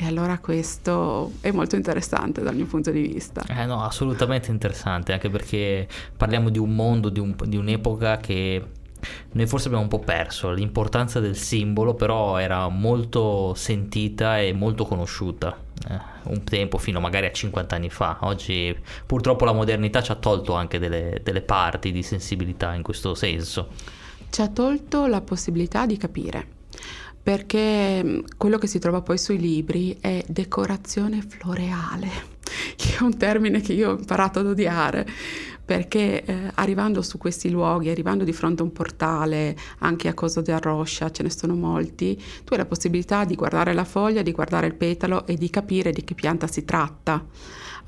E 0.00 0.06
allora 0.06 0.38
questo 0.38 1.32
è 1.40 1.50
molto 1.50 1.74
interessante 1.74 2.40
dal 2.40 2.54
mio 2.54 2.66
punto 2.66 2.92
di 2.92 3.00
vista. 3.00 3.42
Eh 3.48 3.66
no, 3.66 3.82
assolutamente 3.82 4.48
interessante, 4.48 5.12
anche 5.12 5.28
perché 5.28 5.88
parliamo 6.16 6.50
di 6.50 6.58
un 6.58 6.72
mondo, 6.72 7.08
di, 7.08 7.18
un, 7.18 7.34
di 7.44 7.56
un'epoca 7.56 8.18
che 8.18 8.62
noi 9.32 9.46
forse 9.48 9.66
abbiamo 9.66 9.82
un 9.82 9.90
po' 9.90 9.98
perso 9.98 10.52
l'importanza 10.52 11.18
del 11.18 11.36
simbolo, 11.36 11.94
però 11.94 12.38
era 12.38 12.68
molto 12.68 13.54
sentita 13.54 14.38
e 14.38 14.52
molto 14.52 14.84
conosciuta. 14.84 15.58
Eh, 15.88 15.98
un 16.30 16.44
tempo 16.44 16.78
fino 16.78 17.00
magari 17.00 17.26
a 17.26 17.32
50 17.32 17.74
anni 17.74 17.90
fa. 17.90 18.18
Oggi 18.20 18.76
purtroppo 19.04 19.44
la 19.44 19.52
modernità 19.52 20.00
ci 20.00 20.12
ha 20.12 20.16
tolto 20.16 20.54
anche 20.54 20.78
delle, 20.78 21.22
delle 21.24 21.42
parti 21.42 21.90
di 21.90 22.04
sensibilità 22.04 22.72
in 22.72 22.82
questo 22.82 23.16
senso. 23.16 23.70
Ci 24.30 24.42
ha 24.42 24.48
tolto 24.48 25.06
la 25.06 25.22
possibilità 25.22 25.86
di 25.86 25.96
capire 25.96 26.56
perché 27.28 28.02
mm, 28.02 28.20
quello 28.38 28.56
che 28.56 28.66
si 28.66 28.78
trova 28.78 29.02
poi 29.02 29.18
sui 29.18 29.38
libri 29.38 29.94
è 30.00 30.24
decorazione 30.26 31.20
floreale, 31.20 32.08
che 32.74 32.96
è 32.98 33.02
un 33.02 33.18
termine 33.18 33.60
che 33.60 33.74
io 33.74 33.90
ho 33.90 33.98
imparato 33.98 34.38
ad 34.38 34.46
odiare, 34.46 35.06
perché 35.62 36.24
eh, 36.24 36.50
arrivando 36.54 37.02
su 37.02 37.18
questi 37.18 37.50
luoghi, 37.50 37.90
arrivando 37.90 38.24
di 38.24 38.32
fronte 38.32 38.62
a 38.62 38.64
un 38.64 38.72
portale, 38.72 39.54
anche 39.80 40.08
a 40.08 40.14
Coso 40.14 40.40
di 40.40 40.52
Arroscia, 40.52 41.10
ce 41.10 41.22
ne 41.22 41.28
sono 41.28 41.54
molti, 41.54 42.16
tu 42.44 42.54
hai 42.54 42.60
la 42.60 42.64
possibilità 42.64 43.26
di 43.26 43.34
guardare 43.34 43.74
la 43.74 43.84
foglia, 43.84 44.22
di 44.22 44.32
guardare 44.32 44.66
il 44.66 44.74
petalo 44.74 45.26
e 45.26 45.34
di 45.34 45.50
capire 45.50 45.92
di 45.92 46.04
che 46.04 46.14
pianta 46.14 46.46
si 46.46 46.64
tratta. 46.64 47.22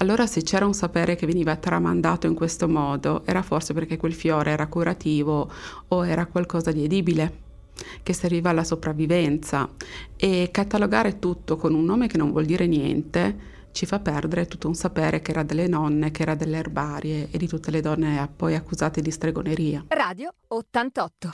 Allora 0.00 0.26
se 0.26 0.42
c'era 0.42 0.66
un 0.66 0.74
sapere 0.74 1.16
che 1.16 1.24
veniva 1.24 1.56
tramandato 1.56 2.26
in 2.26 2.34
questo 2.34 2.68
modo, 2.68 3.22
era 3.24 3.40
forse 3.40 3.72
perché 3.72 3.96
quel 3.96 4.12
fiore 4.12 4.50
era 4.50 4.66
curativo 4.66 5.50
o 5.88 6.06
era 6.06 6.26
qualcosa 6.26 6.72
di 6.72 6.84
edibile 6.84 7.48
che 8.02 8.12
serviva 8.12 8.50
alla 8.50 8.64
sopravvivenza 8.64 9.68
e 10.16 10.48
catalogare 10.50 11.18
tutto 11.18 11.56
con 11.56 11.74
un 11.74 11.84
nome 11.84 12.06
che 12.06 12.16
non 12.16 12.30
vuol 12.30 12.44
dire 12.44 12.66
niente 12.66 13.58
ci 13.72 13.86
fa 13.86 14.00
perdere 14.00 14.46
tutto 14.46 14.66
un 14.66 14.74
sapere 14.74 15.20
che 15.20 15.30
era 15.30 15.42
delle 15.42 15.68
nonne, 15.68 16.10
che 16.10 16.22
era 16.22 16.34
delle 16.34 16.58
erbarie 16.58 17.28
e 17.30 17.38
di 17.38 17.46
tutte 17.46 17.70
le 17.70 17.80
donne 17.80 18.28
poi 18.34 18.54
accusate 18.54 19.00
di 19.00 19.10
stregoneria. 19.10 19.84
Radio 19.88 20.34
88. 20.48 21.30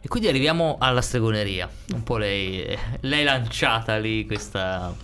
E 0.00 0.08
quindi 0.08 0.28
arriviamo 0.28 0.76
alla 0.78 1.00
stregoneria, 1.00 1.68
un 1.94 2.02
po' 2.02 2.18
lei, 2.18 2.76
lei 3.00 3.24
lanciata 3.24 3.96
lì 3.96 4.26
questa, 4.26 4.94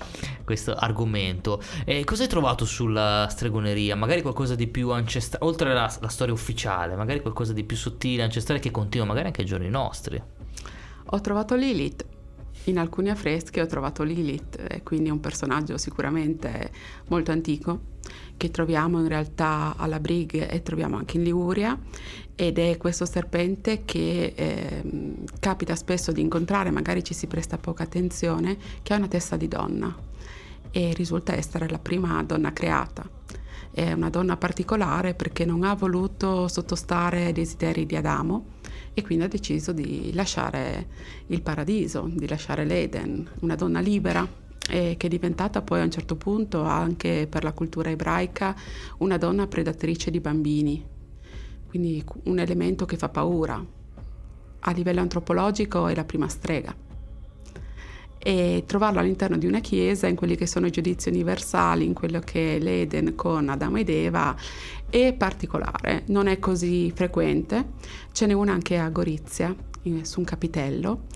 questo 0.45 0.75
argomento. 0.75 1.63
E 1.87 2.05
cosa 2.05 2.23
hai 2.23 2.29
trovato 2.29 2.67
sulla 2.67 3.27
stregoneria? 3.31 3.97
Magari 3.97 4.21
qualcosa 4.21 4.55
di 4.55 4.67
più 4.67 4.91
ancestrale, 4.91 5.47
oltre 5.47 5.71
alla, 5.71 5.91
alla 5.99 6.09
storia 6.09 6.35
ufficiale, 6.35 6.97
magari 6.97 7.23
qualcosa 7.23 7.55
di 7.55 7.65
più 7.65 7.79
sottile, 7.79 8.23
ancestrale 8.23 8.61
che 8.61 8.71
continua 8.71 9.07
magari 9.07 9.29
anche 9.29 9.41
ai 9.41 9.47
giorni 9.47 9.71
nostri. 9.71 10.23
Ho 11.13 11.21
trovato 11.21 11.57
Lilith. 11.57 12.07
In 12.65 12.79
alcuni 12.79 13.11
affreschi 13.11 13.59
ho 13.59 13.67
trovato 13.67 14.03
Lilith, 14.03 14.83
quindi 14.83 15.11
un 15.11 15.19
personaggio 15.19 15.77
sicuramente 15.77 16.71
molto 17.09 17.33
antico 17.33 17.89
che 18.37 18.51
troviamo 18.51 19.01
in 19.01 19.09
realtà 19.09 19.75
alla 19.77 19.99
Brig 19.99 20.49
e 20.51 20.63
troviamo 20.63 20.97
anche 20.97 21.17
in 21.17 21.25
Liguria 21.25 21.79
ed 22.35 22.59
è 22.59 22.77
questo 22.77 23.07
serpente 23.07 23.85
che 23.85 24.33
eh, 24.37 24.83
capita 25.41 25.75
spesso 25.75 26.13
di 26.13 26.21
incontrare, 26.21 26.71
magari 26.71 27.03
ci 27.03 27.15
si 27.15 27.27
presta 27.27 27.59
poca 27.59 27.83
attenzione, 27.83 28.57
che 28.83 28.95
ha 28.95 28.97
una 28.97 29.09
testa 29.09 29.37
di 29.37 29.49
donna 29.49 29.95
e 30.71 30.93
risulta 30.95 31.35
essere 31.35 31.69
la 31.69 31.79
prima 31.79 32.23
donna 32.23 32.53
creata. 32.53 33.09
È 33.73 33.93
una 33.93 34.11
donna 34.11 34.37
particolare 34.37 35.15
perché 35.15 35.45
non 35.45 35.65
ha 35.65 35.75
voluto 35.75 36.47
sottostare 36.47 37.27
ai 37.27 37.33
desideri 37.33 37.85
di 37.85 37.97
Adamo 37.97 38.59
e 38.95 39.03
quindi 39.03 39.25
ha 39.25 39.29
deciso 39.29 39.73
di 39.73 40.13
lasciare 40.13 40.87
il 41.29 41.43
paradiso, 41.43 42.09
di 42.13 42.29
lasciare 42.29 42.65
l'Eden, 42.65 43.29
una 43.41 43.55
donna 43.55 43.81
libera 43.81 44.27
che 44.71 44.97
è 44.97 45.09
diventata 45.09 45.63
poi 45.63 45.81
a 45.81 45.85
un 45.85 45.91
certo 45.91 46.15
punto 46.15 46.63
anche 46.63 47.27
per 47.29 47.43
la 47.43 47.53
cultura 47.53 47.91
ebraica 47.91 48.55
una 48.99 49.17
donna 49.17 49.49
predatrice 49.49 50.13
di 50.13 50.21
bambini, 50.21 50.85
quindi 51.67 52.05
un 52.25 52.39
elemento 52.39 52.87
che 52.87 52.97
fa 52.97 53.09
paura. 53.09 53.65
A 54.61 54.71
livello 54.73 55.01
antropologico 55.01 55.89
è 55.89 55.95
la 55.95 56.05
prima 56.05 56.29
strega 56.29 56.89
e 58.23 58.65
trovarlo 58.67 59.01
all'interno 59.01 59.39
di 59.39 59.47
una 59.47 59.61
chiesa, 59.61 60.07
in 60.07 60.15
quelli 60.15 60.37
che 60.37 60.47
sono 60.47 60.67
i 60.67 60.71
giudizi 60.71 61.09
universali, 61.09 61.87
in 61.87 61.95
quello 61.95 62.21
che 62.21 62.57
è 62.57 62.59
l'Eden 62.59 63.15
con 63.15 63.49
Adamo 63.49 63.79
ed 63.79 63.89
Eva, 63.89 64.37
è 64.91 65.15
particolare, 65.15 66.03
non 66.07 66.27
è 66.27 66.39
così 66.39 66.93
frequente. 66.95 67.65
Ce 68.13 68.27
n'è 68.27 68.35
una 68.35 68.53
anche 68.53 68.77
a 68.77 68.91
Gorizia, 68.91 69.55
su 70.03 70.19
un 70.19 70.25
capitello, 70.27 71.07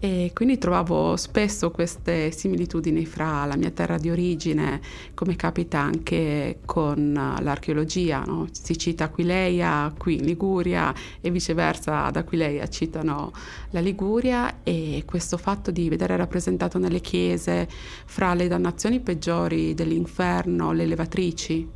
e 0.00 0.30
quindi 0.32 0.58
trovavo 0.58 1.16
spesso 1.16 1.70
queste 1.70 2.30
similitudini 2.30 3.04
fra 3.04 3.44
la 3.46 3.56
mia 3.56 3.70
terra 3.70 3.98
di 3.98 4.10
origine, 4.10 4.80
come 5.14 5.34
capita 5.34 5.80
anche 5.80 6.60
con 6.64 7.12
l'archeologia. 7.40 8.22
No? 8.24 8.46
Si 8.52 8.78
cita 8.78 9.04
Aquileia 9.04 9.92
qui 9.96 10.16
in 10.16 10.24
Liguria 10.24 10.94
e 11.20 11.30
viceversa 11.30 12.04
ad 12.04 12.16
Aquileia 12.16 12.68
citano 12.68 13.32
la 13.70 13.80
Liguria 13.80 14.62
e 14.62 15.02
questo 15.04 15.36
fatto 15.36 15.72
di 15.72 15.88
vedere 15.88 16.16
rappresentato 16.16 16.78
nelle 16.78 17.00
chiese 17.00 17.68
fra 18.06 18.34
le 18.34 18.46
dannazioni 18.46 19.00
peggiori 19.00 19.74
dell'inferno, 19.74 20.72
le 20.72 20.86
levatrici, 20.86 21.68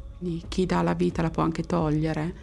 chi 0.47 0.67
dà 0.67 0.83
la 0.83 0.95
vita 0.95 1.23
la 1.23 1.31
può 1.31 1.43
anche 1.43 1.64
togliere, 1.64 2.35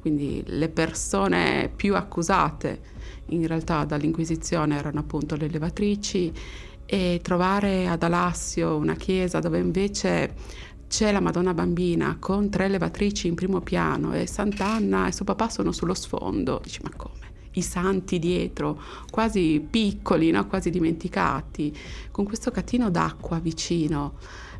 quindi 0.00 0.42
le 0.46 0.68
persone 0.68 1.70
più 1.74 1.94
accusate 1.94 2.96
in 3.28 3.46
realtà 3.46 3.84
dall'Inquisizione 3.84 4.76
erano 4.76 5.00
appunto 5.00 5.36
le 5.36 5.48
levatrici 5.48 6.32
e 6.86 7.20
trovare 7.22 7.86
ad 7.86 8.02
Alassio 8.02 8.76
una 8.76 8.94
chiesa 8.94 9.40
dove 9.40 9.58
invece 9.58 10.34
c'è 10.88 11.12
la 11.12 11.20
Madonna 11.20 11.52
Bambina 11.52 12.16
con 12.18 12.48
tre 12.48 12.66
levatrici 12.68 13.26
in 13.26 13.34
primo 13.34 13.60
piano 13.60 14.14
e 14.14 14.26
Sant'Anna 14.26 15.06
e 15.06 15.12
suo 15.12 15.26
papà 15.26 15.50
sono 15.50 15.70
sullo 15.70 15.92
sfondo, 15.92 16.60
dici 16.62 16.80
ma 16.82 16.90
come? 16.96 17.26
I 17.52 17.62
santi 17.62 18.18
dietro, 18.18 18.80
quasi 19.10 19.64
piccoli, 19.68 20.30
no? 20.30 20.46
quasi 20.46 20.70
dimenticati, 20.70 21.76
con 22.10 22.24
questo 22.24 22.50
catino 22.50 22.90
d'acqua 22.90 23.38
vicino. 23.38 24.14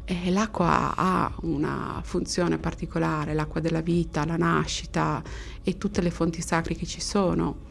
E 0.04 0.30
l'acqua 0.30 0.94
ha 0.96 1.32
una 1.42 2.00
funzione 2.02 2.58
particolare, 2.58 3.34
l'acqua 3.34 3.60
della 3.60 3.82
vita, 3.82 4.24
la 4.24 4.36
nascita 4.36 5.22
e 5.62 5.76
tutte 5.78 6.00
le 6.00 6.10
fonti 6.10 6.40
sacre 6.42 6.74
che 6.74 6.86
ci 6.86 7.00
sono. 7.00 7.66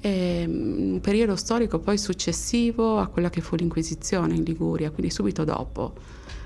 È 0.00 0.44
mm, 0.46 0.92
un 0.94 1.00
periodo 1.00 1.36
storico 1.36 1.78
poi 1.78 1.98
successivo 1.98 2.98
a 2.98 3.06
quella 3.08 3.30
che 3.30 3.40
fu 3.40 3.56
l'Inquisizione 3.56 4.34
in 4.34 4.42
Liguria, 4.42 4.90
quindi 4.90 5.12
subito 5.12 5.44
dopo. 5.44 5.94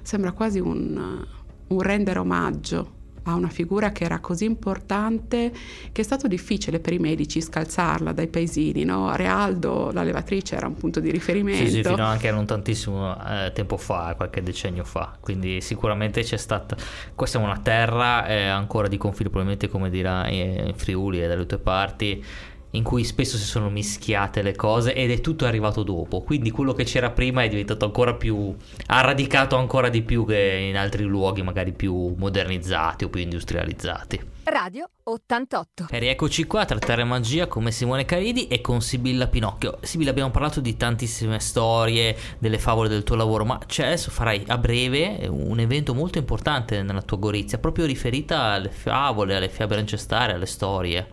Sembra 0.03 0.33
quasi 0.33 0.59
un, 0.59 1.25
un 1.67 1.81
rendere 1.81 2.19
omaggio 2.19 2.99
a 3.25 3.35
una 3.35 3.49
figura 3.49 3.93
che 3.93 4.05
era 4.05 4.19
così 4.21 4.45
importante 4.45 5.53
che 5.93 6.01
è 6.01 6.05
stato 6.05 6.27
difficile 6.27 6.81
per 6.81 6.93
i 6.93 6.99
medici 6.99 7.41
scalzarla 7.41 8.13
dai 8.13 8.29
paesini. 8.29 8.85
No? 8.85 9.15
Realdo, 9.15 9.91
la 9.93 10.03
levatrice, 10.03 10.57
era 10.57 10.67
un 10.67 10.75
punto 10.75 11.01
di 11.01 11.11
riferimento. 11.11 11.65
Sì, 11.65 11.71
sì 11.71 11.83
fino 11.83 12.05
anche 12.05 12.29
a 12.29 12.33
non 12.33 12.47
tantissimo 12.47 13.17
eh, 13.25 13.53
tempo 13.53 13.77
fa, 13.77 14.15
qualche 14.17 14.43
decennio 14.43 14.85
fa. 14.85 15.17
Quindi 15.21 15.61
sicuramente 15.61 16.23
c'è 16.23 16.37
stata... 16.37 16.77
Questa 17.15 17.39
è 17.39 17.43
una 17.43 17.59
terra 17.59 18.27
eh, 18.27 18.47
ancora 18.47 18.89
di 18.89 18.97
confine, 18.97 19.29
probabilmente 19.29 19.69
come 19.69 19.91
dirà 19.91 20.29
in 20.29 20.69
eh, 20.69 20.75
Friuli 20.75 21.23
e 21.23 21.29
dalle 21.29 21.47
tue 21.47 21.59
parti 21.59 22.25
in 22.73 22.83
cui 22.83 23.05
spesso 23.05 23.37
si 23.37 23.45
sono 23.45 23.71
mischiate 23.71 24.43
le 24.43 24.55
cose 24.55 24.95
ed 24.95 25.11
è 25.11 25.21
tutto 25.21 25.47
arrivato 25.47 25.83
dopo, 25.83 26.23
quindi 26.23 26.51
quello 26.51 26.73
che 26.73 26.85
c'era 26.85 27.11
prima 27.11 27.43
è 27.43 27.49
diventato 27.49 27.85
ancora 27.85 28.15
più, 28.15 28.55
ha 28.87 29.01
radicato 29.01 29.57
ancora 29.57 29.89
di 29.89 30.03
più 30.03 30.25
che 30.27 30.67
in 30.69 30.77
altri 30.77 31.05
luoghi 31.05 31.43
magari 31.43 31.73
più 31.73 32.15
modernizzati 32.17 33.05
o 33.05 33.09
più 33.09 33.21
industrializzati. 33.21 34.39
Radio 34.45 34.89
88. 35.05 35.87
E 35.91 35.99
rieccoci 35.99 36.45
qua 36.45 36.63
a 36.63 36.65
trattare 36.65 37.05
magia 37.05 37.47
come 37.47 37.71
Simone 37.71 38.05
Caridi 38.05 38.49
e 38.49 38.61
con 38.61 38.81
Sibilla 38.81 39.29
Pinocchio. 39.29 39.79
Sibilla 39.83 40.11
abbiamo 40.11 40.31
parlato 40.31 40.61
di 40.61 40.77
tantissime 40.77 41.39
storie, 41.39 42.17
delle 42.39 42.59
favole 42.59 42.89
del 42.89 43.05
tuo 43.05 43.17
lavoro, 43.17 43.45
ma 43.45 43.59
c'è 43.65 43.87
adesso 43.87 44.11
farai 44.11 44.45
a 44.49 44.59
breve 44.59 45.27
un 45.29 45.61
evento 45.61 45.95
molto 45.95 46.19
importante 46.19 46.83
nella 46.83 47.03
tua 47.03 47.19
Gorizia, 47.19 47.59
proprio 47.59 47.87
riferita 47.87 48.53
alle 48.53 48.71
favole, 48.71 49.37
alle 49.37 49.49
fiabe 49.49 49.77
ancestrali, 49.77 50.33
alle 50.33 50.47
storie. 50.47 51.07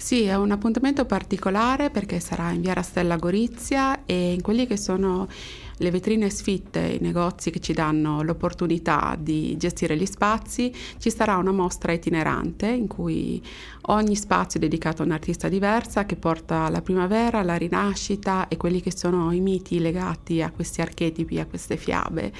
Sì, 0.00 0.22
è 0.22 0.36
un 0.36 0.52
appuntamento 0.52 1.04
particolare 1.06 1.90
perché 1.90 2.20
sarà 2.20 2.52
in 2.52 2.60
via 2.60 2.72
Rastella 2.72 3.16
Gorizia 3.16 4.04
e 4.06 4.32
in 4.32 4.42
quelli 4.42 4.64
che 4.64 4.76
sono 4.76 5.26
le 5.78 5.90
vetrine 5.90 6.30
sfitte, 6.30 6.80
i 6.80 6.98
negozi 7.00 7.50
che 7.50 7.60
ci 7.60 7.72
danno 7.72 8.22
l'opportunità 8.22 9.16
di 9.18 9.56
gestire 9.56 9.96
gli 9.96 10.06
spazi, 10.06 10.72
ci 10.98 11.10
sarà 11.10 11.36
una 11.36 11.52
mostra 11.52 11.92
itinerante 11.92 12.66
in 12.68 12.86
cui 12.86 13.42
ogni 13.82 14.16
spazio 14.16 14.58
è 14.58 14.62
dedicato 14.62 15.02
a 15.02 15.04
un'artista 15.04 15.48
diversa 15.48 16.04
che 16.04 16.16
porta 16.16 16.68
la 16.68 16.82
primavera, 16.82 17.42
la 17.42 17.56
rinascita 17.56 18.48
e 18.48 18.56
quelli 18.56 18.80
che 18.80 18.94
sono 18.94 19.32
i 19.32 19.40
miti 19.40 19.78
legati 19.78 20.42
a 20.42 20.50
questi 20.50 20.80
archetipi, 20.80 21.38
a 21.38 21.46
queste 21.46 21.76
fiabe. 21.76 22.32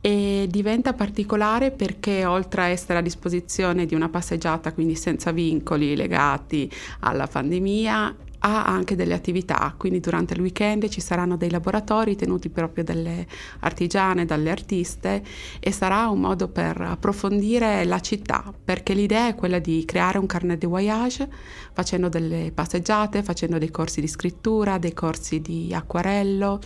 E 0.00 0.46
diventa 0.48 0.92
particolare 0.92 1.70
perché 1.72 2.24
oltre 2.24 2.62
a 2.62 2.66
essere 2.68 2.98
a 2.98 3.02
disposizione 3.02 3.84
di 3.86 3.94
una 3.94 4.08
passeggiata, 4.08 4.72
quindi 4.72 4.94
senza 4.94 5.32
vincoli 5.32 5.96
legati 5.96 6.70
alla 7.00 7.26
pandemia, 7.26 8.14
ha 8.40 8.64
anche 8.64 8.94
delle 8.94 9.14
attività, 9.14 9.74
quindi 9.76 10.00
durante 10.00 10.34
il 10.34 10.40
weekend 10.40 10.88
ci 10.88 11.00
saranno 11.00 11.36
dei 11.36 11.50
laboratori 11.50 12.16
tenuti 12.16 12.48
proprio 12.48 12.84
dalle 12.84 13.26
artigiane, 13.60 14.24
dalle 14.24 14.50
artiste 14.50 15.22
e 15.58 15.72
sarà 15.72 16.08
un 16.08 16.20
modo 16.20 16.48
per 16.48 16.80
approfondire 16.80 17.84
la 17.84 18.00
città, 18.00 18.52
perché 18.64 18.94
l'idea 18.94 19.28
è 19.28 19.34
quella 19.34 19.58
di 19.58 19.84
creare 19.84 20.18
un 20.18 20.26
carnet 20.26 20.58
de 20.58 20.66
voyage 20.66 21.28
facendo 21.72 22.08
delle 22.08 22.52
passeggiate, 22.52 23.22
facendo 23.22 23.58
dei 23.58 23.70
corsi 23.70 24.00
di 24.00 24.08
scrittura, 24.08 24.78
dei 24.78 24.94
corsi 24.94 25.40
di 25.40 25.72
acquarello 25.74 26.60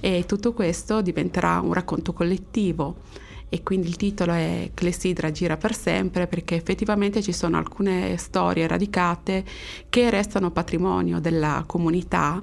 e 0.00 0.24
tutto 0.26 0.52
questo 0.52 1.00
diventerà 1.00 1.60
un 1.60 1.72
racconto 1.72 2.12
collettivo 2.12 2.96
e 3.48 3.62
quindi 3.62 3.88
il 3.88 3.96
titolo 3.96 4.32
è 4.32 4.70
Clessidra 4.74 5.30
gira 5.30 5.56
per 5.56 5.74
sempre 5.74 6.26
perché 6.26 6.56
effettivamente 6.56 7.22
ci 7.22 7.32
sono 7.32 7.56
alcune 7.56 8.16
storie 8.16 8.66
radicate 8.66 9.44
che 9.88 10.10
restano 10.10 10.50
patrimonio 10.50 11.20
della 11.20 11.64
comunità 11.66 12.42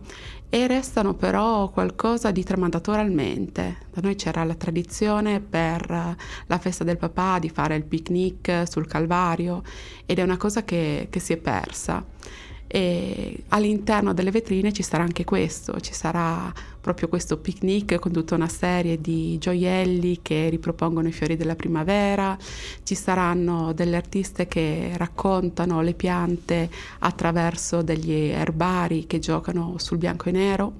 e 0.54 0.68
restano 0.68 1.14
però 1.14 1.70
qualcosa 1.70 2.32
di 2.32 2.44
tramandato 2.44 2.92
oralmente. 2.92 3.78
Da 3.94 4.02
noi 4.02 4.16
c'era 4.16 4.44
la 4.44 4.56
tradizione 4.56 5.40
per 5.40 6.16
la 6.46 6.58
festa 6.60 6.84
del 6.84 6.98
papà 6.98 7.40
di 7.40 7.50
fare 7.50 7.76
il 7.76 7.84
picnic 7.84 8.64
sul 8.68 8.88
Calvario 8.88 9.64
ed 10.06 10.20
è 10.20 10.24
una 10.24 10.38
cosa 10.38 10.64
che, 10.64 11.08
che 11.10 11.20
si 11.20 11.34
è 11.34 11.38
persa 11.38 12.04
e 12.74 13.44
all'interno 13.50 14.14
delle 14.14 14.32
vetrine 14.32 14.72
ci 14.72 14.82
sarà 14.82 15.04
anche 15.04 15.26
questo, 15.26 15.82
ci 15.82 15.94
sarà 15.94 16.54
proprio 16.82 17.08
questo 17.08 17.38
picnic 17.38 18.00
con 18.00 18.12
tutta 18.12 18.36
una 18.36 18.48
serie 18.48 19.00
di 19.00 19.38
gioielli 19.38 20.20
che 20.22 20.50
ripropongono 20.50 21.08
i 21.08 21.12
fiori 21.14 21.38
della 21.38 21.56
primavera, 21.56 22.38
ci 22.84 22.96
saranno 22.96 23.72
delle 23.74 23.96
artiste 23.96 24.48
che 24.48 24.92
raccontano 24.98 25.82
le 25.82 25.94
piante 25.94 26.70
attraverso 27.00 27.82
degli 27.84 28.12
erbari 28.12 29.06
che 29.06 29.20
giocano 29.20 29.76
sul 29.78 29.98
bianco 30.00 30.30
e 30.30 30.32
nero 30.32 30.74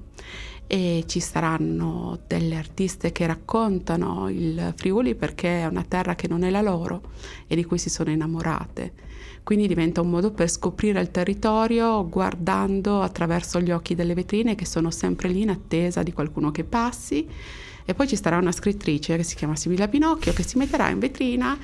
e 0.74 1.04
ci 1.06 1.20
saranno 1.20 2.20
delle 2.26 2.56
artiste 2.56 3.12
che 3.12 3.26
raccontano 3.26 4.30
il 4.30 4.72
Friuli 4.74 5.14
perché 5.14 5.60
è 5.60 5.66
una 5.66 5.84
terra 5.86 6.14
che 6.14 6.28
non 6.28 6.44
è 6.44 6.48
la 6.48 6.62
loro 6.62 7.10
e 7.46 7.54
di 7.54 7.62
cui 7.62 7.76
si 7.76 7.90
sono 7.90 8.08
innamorate. 8.08 8.94
Quindi 9.42 9.68
diventa 9.68 10.00
un 10.00 10.08
modo 10.08 10.30
per 10.30 10.48
scoprire 10.48 10.98
il 11.02 11.10
territorio 11.10 12.08
guardando 12.08 13.02
attraverso 13.02 13.60
gli 13.60 13.70
occhi 13.70 13.94
delle 13.94 14.14
vetrine 14.14 14.54
che 14.54 14.64
sono 14.64 14.90
sempre 14.90 15.28
lì 15.28 15.42
in 15.42 15.50
attesa 15.50 16.02
di 16.02 16.14
qualcuno 16.14 16.50
che 16.50 16.64
passi. 16.64 17.28
E 17.84 17.92
poi 17.92 18.08
ci 18.08 18.16
sarà 18.16 18.38
una 18.38 18.52
scrittrice 18.52 19.18
che 19.18 19.24
si 19.24 19.34
chiama 19.34 19.54
Sibilla 19.54 19.88
Pinocchio 19.88 20.32
che 20.32 20.42
si 20.42 20.56
metterà 20.56 20.88
in 20.88 21.00
vetrina 21.00 21.54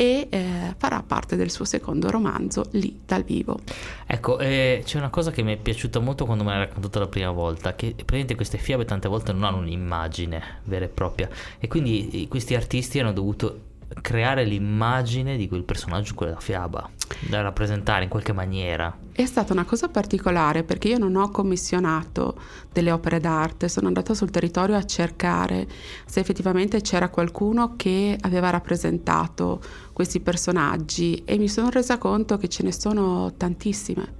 e 0.00 0.28
eh, 0.30 0.74
farà 0.76 1.02
parte 1.04 1.34
del 1.34 1.50
suo 1.50 1.64
secondo 1.64 2.08
romanzo 2.08 2.66
lì 2.72 3.00
dal 3.04 3.24
vivo. 3.24 3.58
Ecco, 4.06 4.38
eh, 4.38 4.82
c'è 4.84 4.96
una 4.96 5.10
cosa 5.10 5.32
che 5.32 5.42
mi 5.42 5.52
è 5.52 5.56
piaciuta 5.56 5.98
molto 5.98 6.24
quando 6.24 6.44
me 6.44 6.50
l'hai 6.52 6.66
raccontato 6.66 7.00
la 7.00 7.08
prima 7.08 7.32
volta, 7.32 7.74
che 7.74 7.88
praticamente 7.88 8.36
queste 8.36 8.58
fiabe 8.58 8.84
tante 8.84 9.08
volte 9.08 9.32
non 9.32 9.42
hanno 9.42 9.58
un'immagine 9.58 10.60
vera 10.64 10.84
e 10.84 10.88
propria 10.88 11.28
e 11.58 11.66
quindi 11.66 12.26
questi 12.30 12.54
artisti 12.54 13.00
hanno 13.00 13.12
dovuto 13.12 13.66
creare 14.00 14.44
l'immagine 14.44 15.36
di 15.36 15.48
quel 15.48 15.64
personaggio, 15.64 16.14
quella 16.14 16.38
fiaba, 16.38 16.88
da 17.28 17.40
rappresentare 17.40 18.04
in 18.04 18.08
qualche 18.08 18.32
maniera. 18.32 18.96
È 19.12 19.24
stata 19.24 19.52
una 19.52 19.64
cosa 19.64 19.88
particolare 19.88 20.62
perché 20.62 20.88
io 20.88 20.98
non 20.98 21.16
ho 21.16 21.30
commissionato 21.30 22.38
delle 22.72 22.92
opere 22.92 23.20
d'arte, 23.20 23.68
sono 23.68 23.86
andata 23.86 24.14
sul 24.14 24.30
territorio 24.30 24.76
a 24.76 24.84
cercare 24.84 25.66
se 26.06 26.20
effettivamente 26.20 26.80
c'era 26.80 27.08
qualcuno 27.08 27.74
che 27.76 28.16
aveva 28.20 28.50
rappresentato 28.50 29.60
questi 29.92 30.20
personaggi 30.20 31.22
e 31.24 31.38
mi 31.38 31.48
sono 31.48 31.70
resa 31.70 31.98
conto 31.98 32.36
che 32.36 32.48
ce 32.48 32.62
ne 32.62 32.72
sono 32.72 33.32
tantissime. 33.36 34.16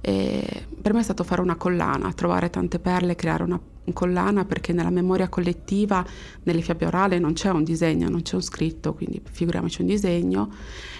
E 0.00 0.66
per 0.80 0.92
me 0.92 1.00
è 1.00 1.04
stato 1.04 1.24
fare 1.24 1.40
una 1.40 1.56
collana, 1.56 2.12
trovare 2.12 2.50
tante 2.50 2.78
perle, 2.78 3.16
creare 3.16 3.42
una 3.42 3.60
collana 3.92 4.44
perché 4.44 4.72
nella 4.72 4.90
memoria 4.90 5.28
collettiva, 5.28 6.04
nelle 6.44 6.60
fiabe 6.60 6.86
orali 6.86 7.18
non 7.18 7.32
c'è 7.32 7.50
un 7.50 7.64
disegno, 7.64 8.08
non 8.08 8.22
c'è 8.22 8.34
un 8.34 8.42
scritto, 8.42 8.94
quindi 8.94 9.20
figuriamoci 9.22 9.80
un 9.82 9.86
disegno. 9.86 10.52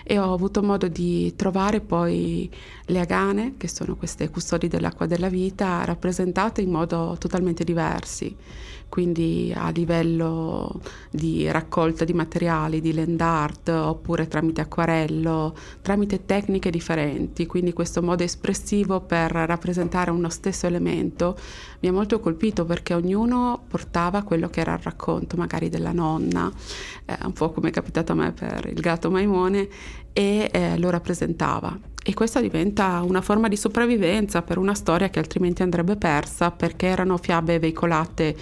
E 0.05 0.19
ho 0.19 0.33
avuto 0.33 0.63
modo 0.63 0.89
di 0.89 1.35
trovare 1.37 1.81
poi 1.81 2.51
le 2.87 3.01
agane, 3.01 3.55
che 3.57 3.69
sono 3.69 3.97
queste 3.97 4.31
custodi 4.31 4.69
dell'acqua 4.69 5.07
della 5.07 5.29
vita, 5.29 5.85
rappresentate 5.85 6.61
in 6.61 6.71
modo 6.71 7.17
totalmente 7.19 7.65
diversi 7.65 8.35
quindi 8.97 9.53
a 9.55 9.69
livello 9.69 10.81
di 11.11 11.51
raccolta 11.51 12.07
di 12.07 12.15
materiali, 12.15 12.81
di 12.81 12.95
land 12.95 13.21
art 13.21 13.69
oppure 13.69 14.27
tramite 14.27 14.63
acquarello, 14.63 15.55
tramite 15.83 16.25
tecniche 16.25 16.71
differenti, 16.71 17.45
quindi 17.45 17.75
questo 17.75 18.01
modo 18.01 18.23
espressivo 18.23 19.01
per 19.01 19.33
rappresentare 19.33 20.11
uno 20.11 20.31
stesso 20.31 20.67
elemento 20.67 21.37
mi 21.81 21.89
ha 21.89 21.93
molto 21.93 22.21
colpito 22.21 22.65
perché 22.65 22.95
ognuno 22.95 23.65
portava 23.69 24.23
quello 24.23 24.49
che 24.49 24.61
era 24.61 24.73
il 24.73 24.81
racconto 24.83 25.37
magari 25.37 25.69
della 25.69 25.93
nonna, 25.93 26.51
eh, 27.05 27.19
un 27.23 27.35
po' 27.35 27.51
come 27.51 27.69
è 27.69 27.73
capitato 27.73 28.13
a 28.13 28.15
me 28.15 28.33
per 28.33 28.65
il 28.65 28.81
gatto 28.81 29.11
Maimone 29.11 29.69
e 30.15 30.49
eh, 30.51 30.79
lo 30.79 30.89
rappresentava 30.89 31.79
e 32.09 32.15
questa 32.15 32.41
diventa 32.41 33.03
una 33.03 33.21
forma 33.21 33.49
di 33.49 33.57
sopravvivenza 33.57 34.43
per 34.43 34.59
una 34.59 34.75
storia 34.75 35.11
che 35.11 35.19
altrimenti 35.19 35.63
andrebbe 35.63 35.97
persa 35.97 36.53
perché 36.53 36.87
erano 36.87 37.17
fiabe 37.17 37.59
veicolate 37.59 38.37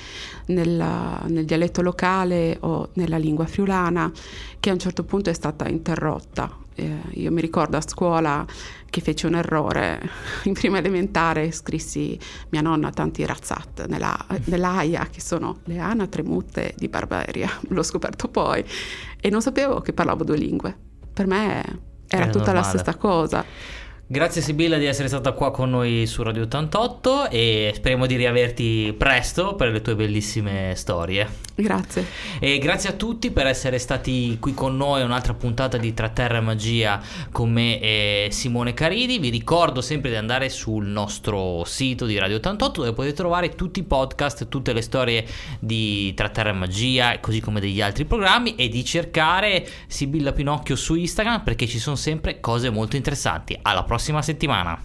nella, 0.48 1.22
nel 1.28 1.46
dialetto 1.46 1.80
locale 1.80 2.58
o 2.60 2.90
nella 2.92 3.16
lingua 3.16 3.46
friulana 3.46 4.12
che 4.60 4.68
a 4.68 4.74
un 4.74 4.78
certo 4.78 5.04
punto 5.04 5.30
è 5.30 5.32
stata 5.32 5.66
interrotta 5.66 6.58
Eh, 6.74 7.00
io 7.12 7.30
mi 7.30 7.40
ricordo 7.40 7.78
a 7.78 7.80
scuola 7.80 8.44
che 8.90 9.00
feci 9.00 9.24
un 9.24 9.36
errore 9.36 10.10
in 10.44 10.52
prima 10.52 10.76
elementare, 10.76 11.50
scrissi 11.50 12.18
mia 12.50 12.60
nonna 12.60 12.90
tanti 12.90 13.24
razzat 13.24 13.86
nella, 13.86 14.14
nell'AIA, 14.46 15.06
che 15.10 15.20
sono 15.22 15.60
le 15.64 15.78
anatre 15.78 16.22
mutte 16.22 16.74
di 16.76 16.88
Barbaria, 16.88 17.48
l'ho 17.68 17.82
scoperto 17.82 18.28
poi, 18.28 18.62
e 19.20 19.30
non 19.30 19.40
sapevo 19.40 19.80
che 19.80 19.92
parlavo 19.92 20.24
due 20.24 20.36
lingue. 20.36 20.76
Per 21.14 21.26
me 21.28 21.92
era, 22.14 22.24
era 22.24 22.32
tutta 22.32 22.52
normale. 22.52 22.72
la 22.72 22.78
stessa 22.78 22.96
cosa. 22.96 23.44
Grazie 24.14 24.42
Sibilla 24.42 24.78
di 24.78 24.84
essere 24.84 25.08
stata 25.08 25.32
qua 25.32 25.50
con 25.50 25.70
noi 25.70 26.06
su 26.06 26.22
Radio 26.22 26.42
88 26.42 27.30
e 27.30 27.72
speriamo 27.74 28.06
di 28.06 28.14
riaverti 28.14 28.94
presto 28.96 29.56
per 29.56 29.72
le 29.72 29.82
tue 29.82 29.96
bellissime 29.96 30.72
storie. 30.76 31.28
Grazie. 31.56 32.06
E 32.38 32.58
grazie 32.58 32.90
a 32.90 32.92
tutti 32.92 33.32
per 33.32 33.46
essere 33.46 33.78
stati 33.78 34.38
qui 34.40 34.54
con 34.54 34.76
noi 34.76 35.02
un'altra 35.02 35.34
puntata 35.34 35.76
di 35.78 35.94
Tra 35.94 36.10
Terra 36.10 36.38
e 36.38 36.40
Magia 36.42 37.00
con 37.32 37.50
me 37.50 37.80
e 37.80 38.28
Simone 38.30 38.72
Caridi. 38.72 39.18
Vi 39.18 39.30
ricordo 39.30 39.80
sempre 39.80 40.10
di 40.10 40.16
andare 40.16 40.48
sul 40.48 40.86
nostro 40.86 41.64
sito 41.64 42.06
di 42.06 42.16
Radio 42.16 42.36
88 42.36 42.80
dove 42.82 42.92
potete 42.92 43.14
trovare 43.14 43.56
tutti 43.56 43.80
i 43.80 43.84
podcast, 43.84 44.46
tutte 44.46 44.72
le 44.72 44.82
storie 44.82 45.26
di 45.58 46.14
Tra 46.14 46.28
Terra 46.28 46.50
e 46.50 46.54
Magia, 46.54 47.18
così 47.18 47.40
come 47.40 47.58
degli 47.58 47.80
altri 47.80 48.04
programmi 48.04 48.54
e 48.54 48.68
di 48.68 48.84
cercare 48.84 49.66
Sibilla 49.88 50.32
Pinocchio 50.32 50.76
su 50.76 50.94
Instagram 50.94 51.42
perché 51.42 51.66
ci 51.66 51.80
sono 51.80 51.96
sempre 51.96 52.38
cose 52.38 52.70
molto 52.70 52.94
interessanti. 52.94 53.58
Alla 53.60 53.82
prossima 53.82 54.03
prossima 54.04 54.20
settimana. 54.20 54.78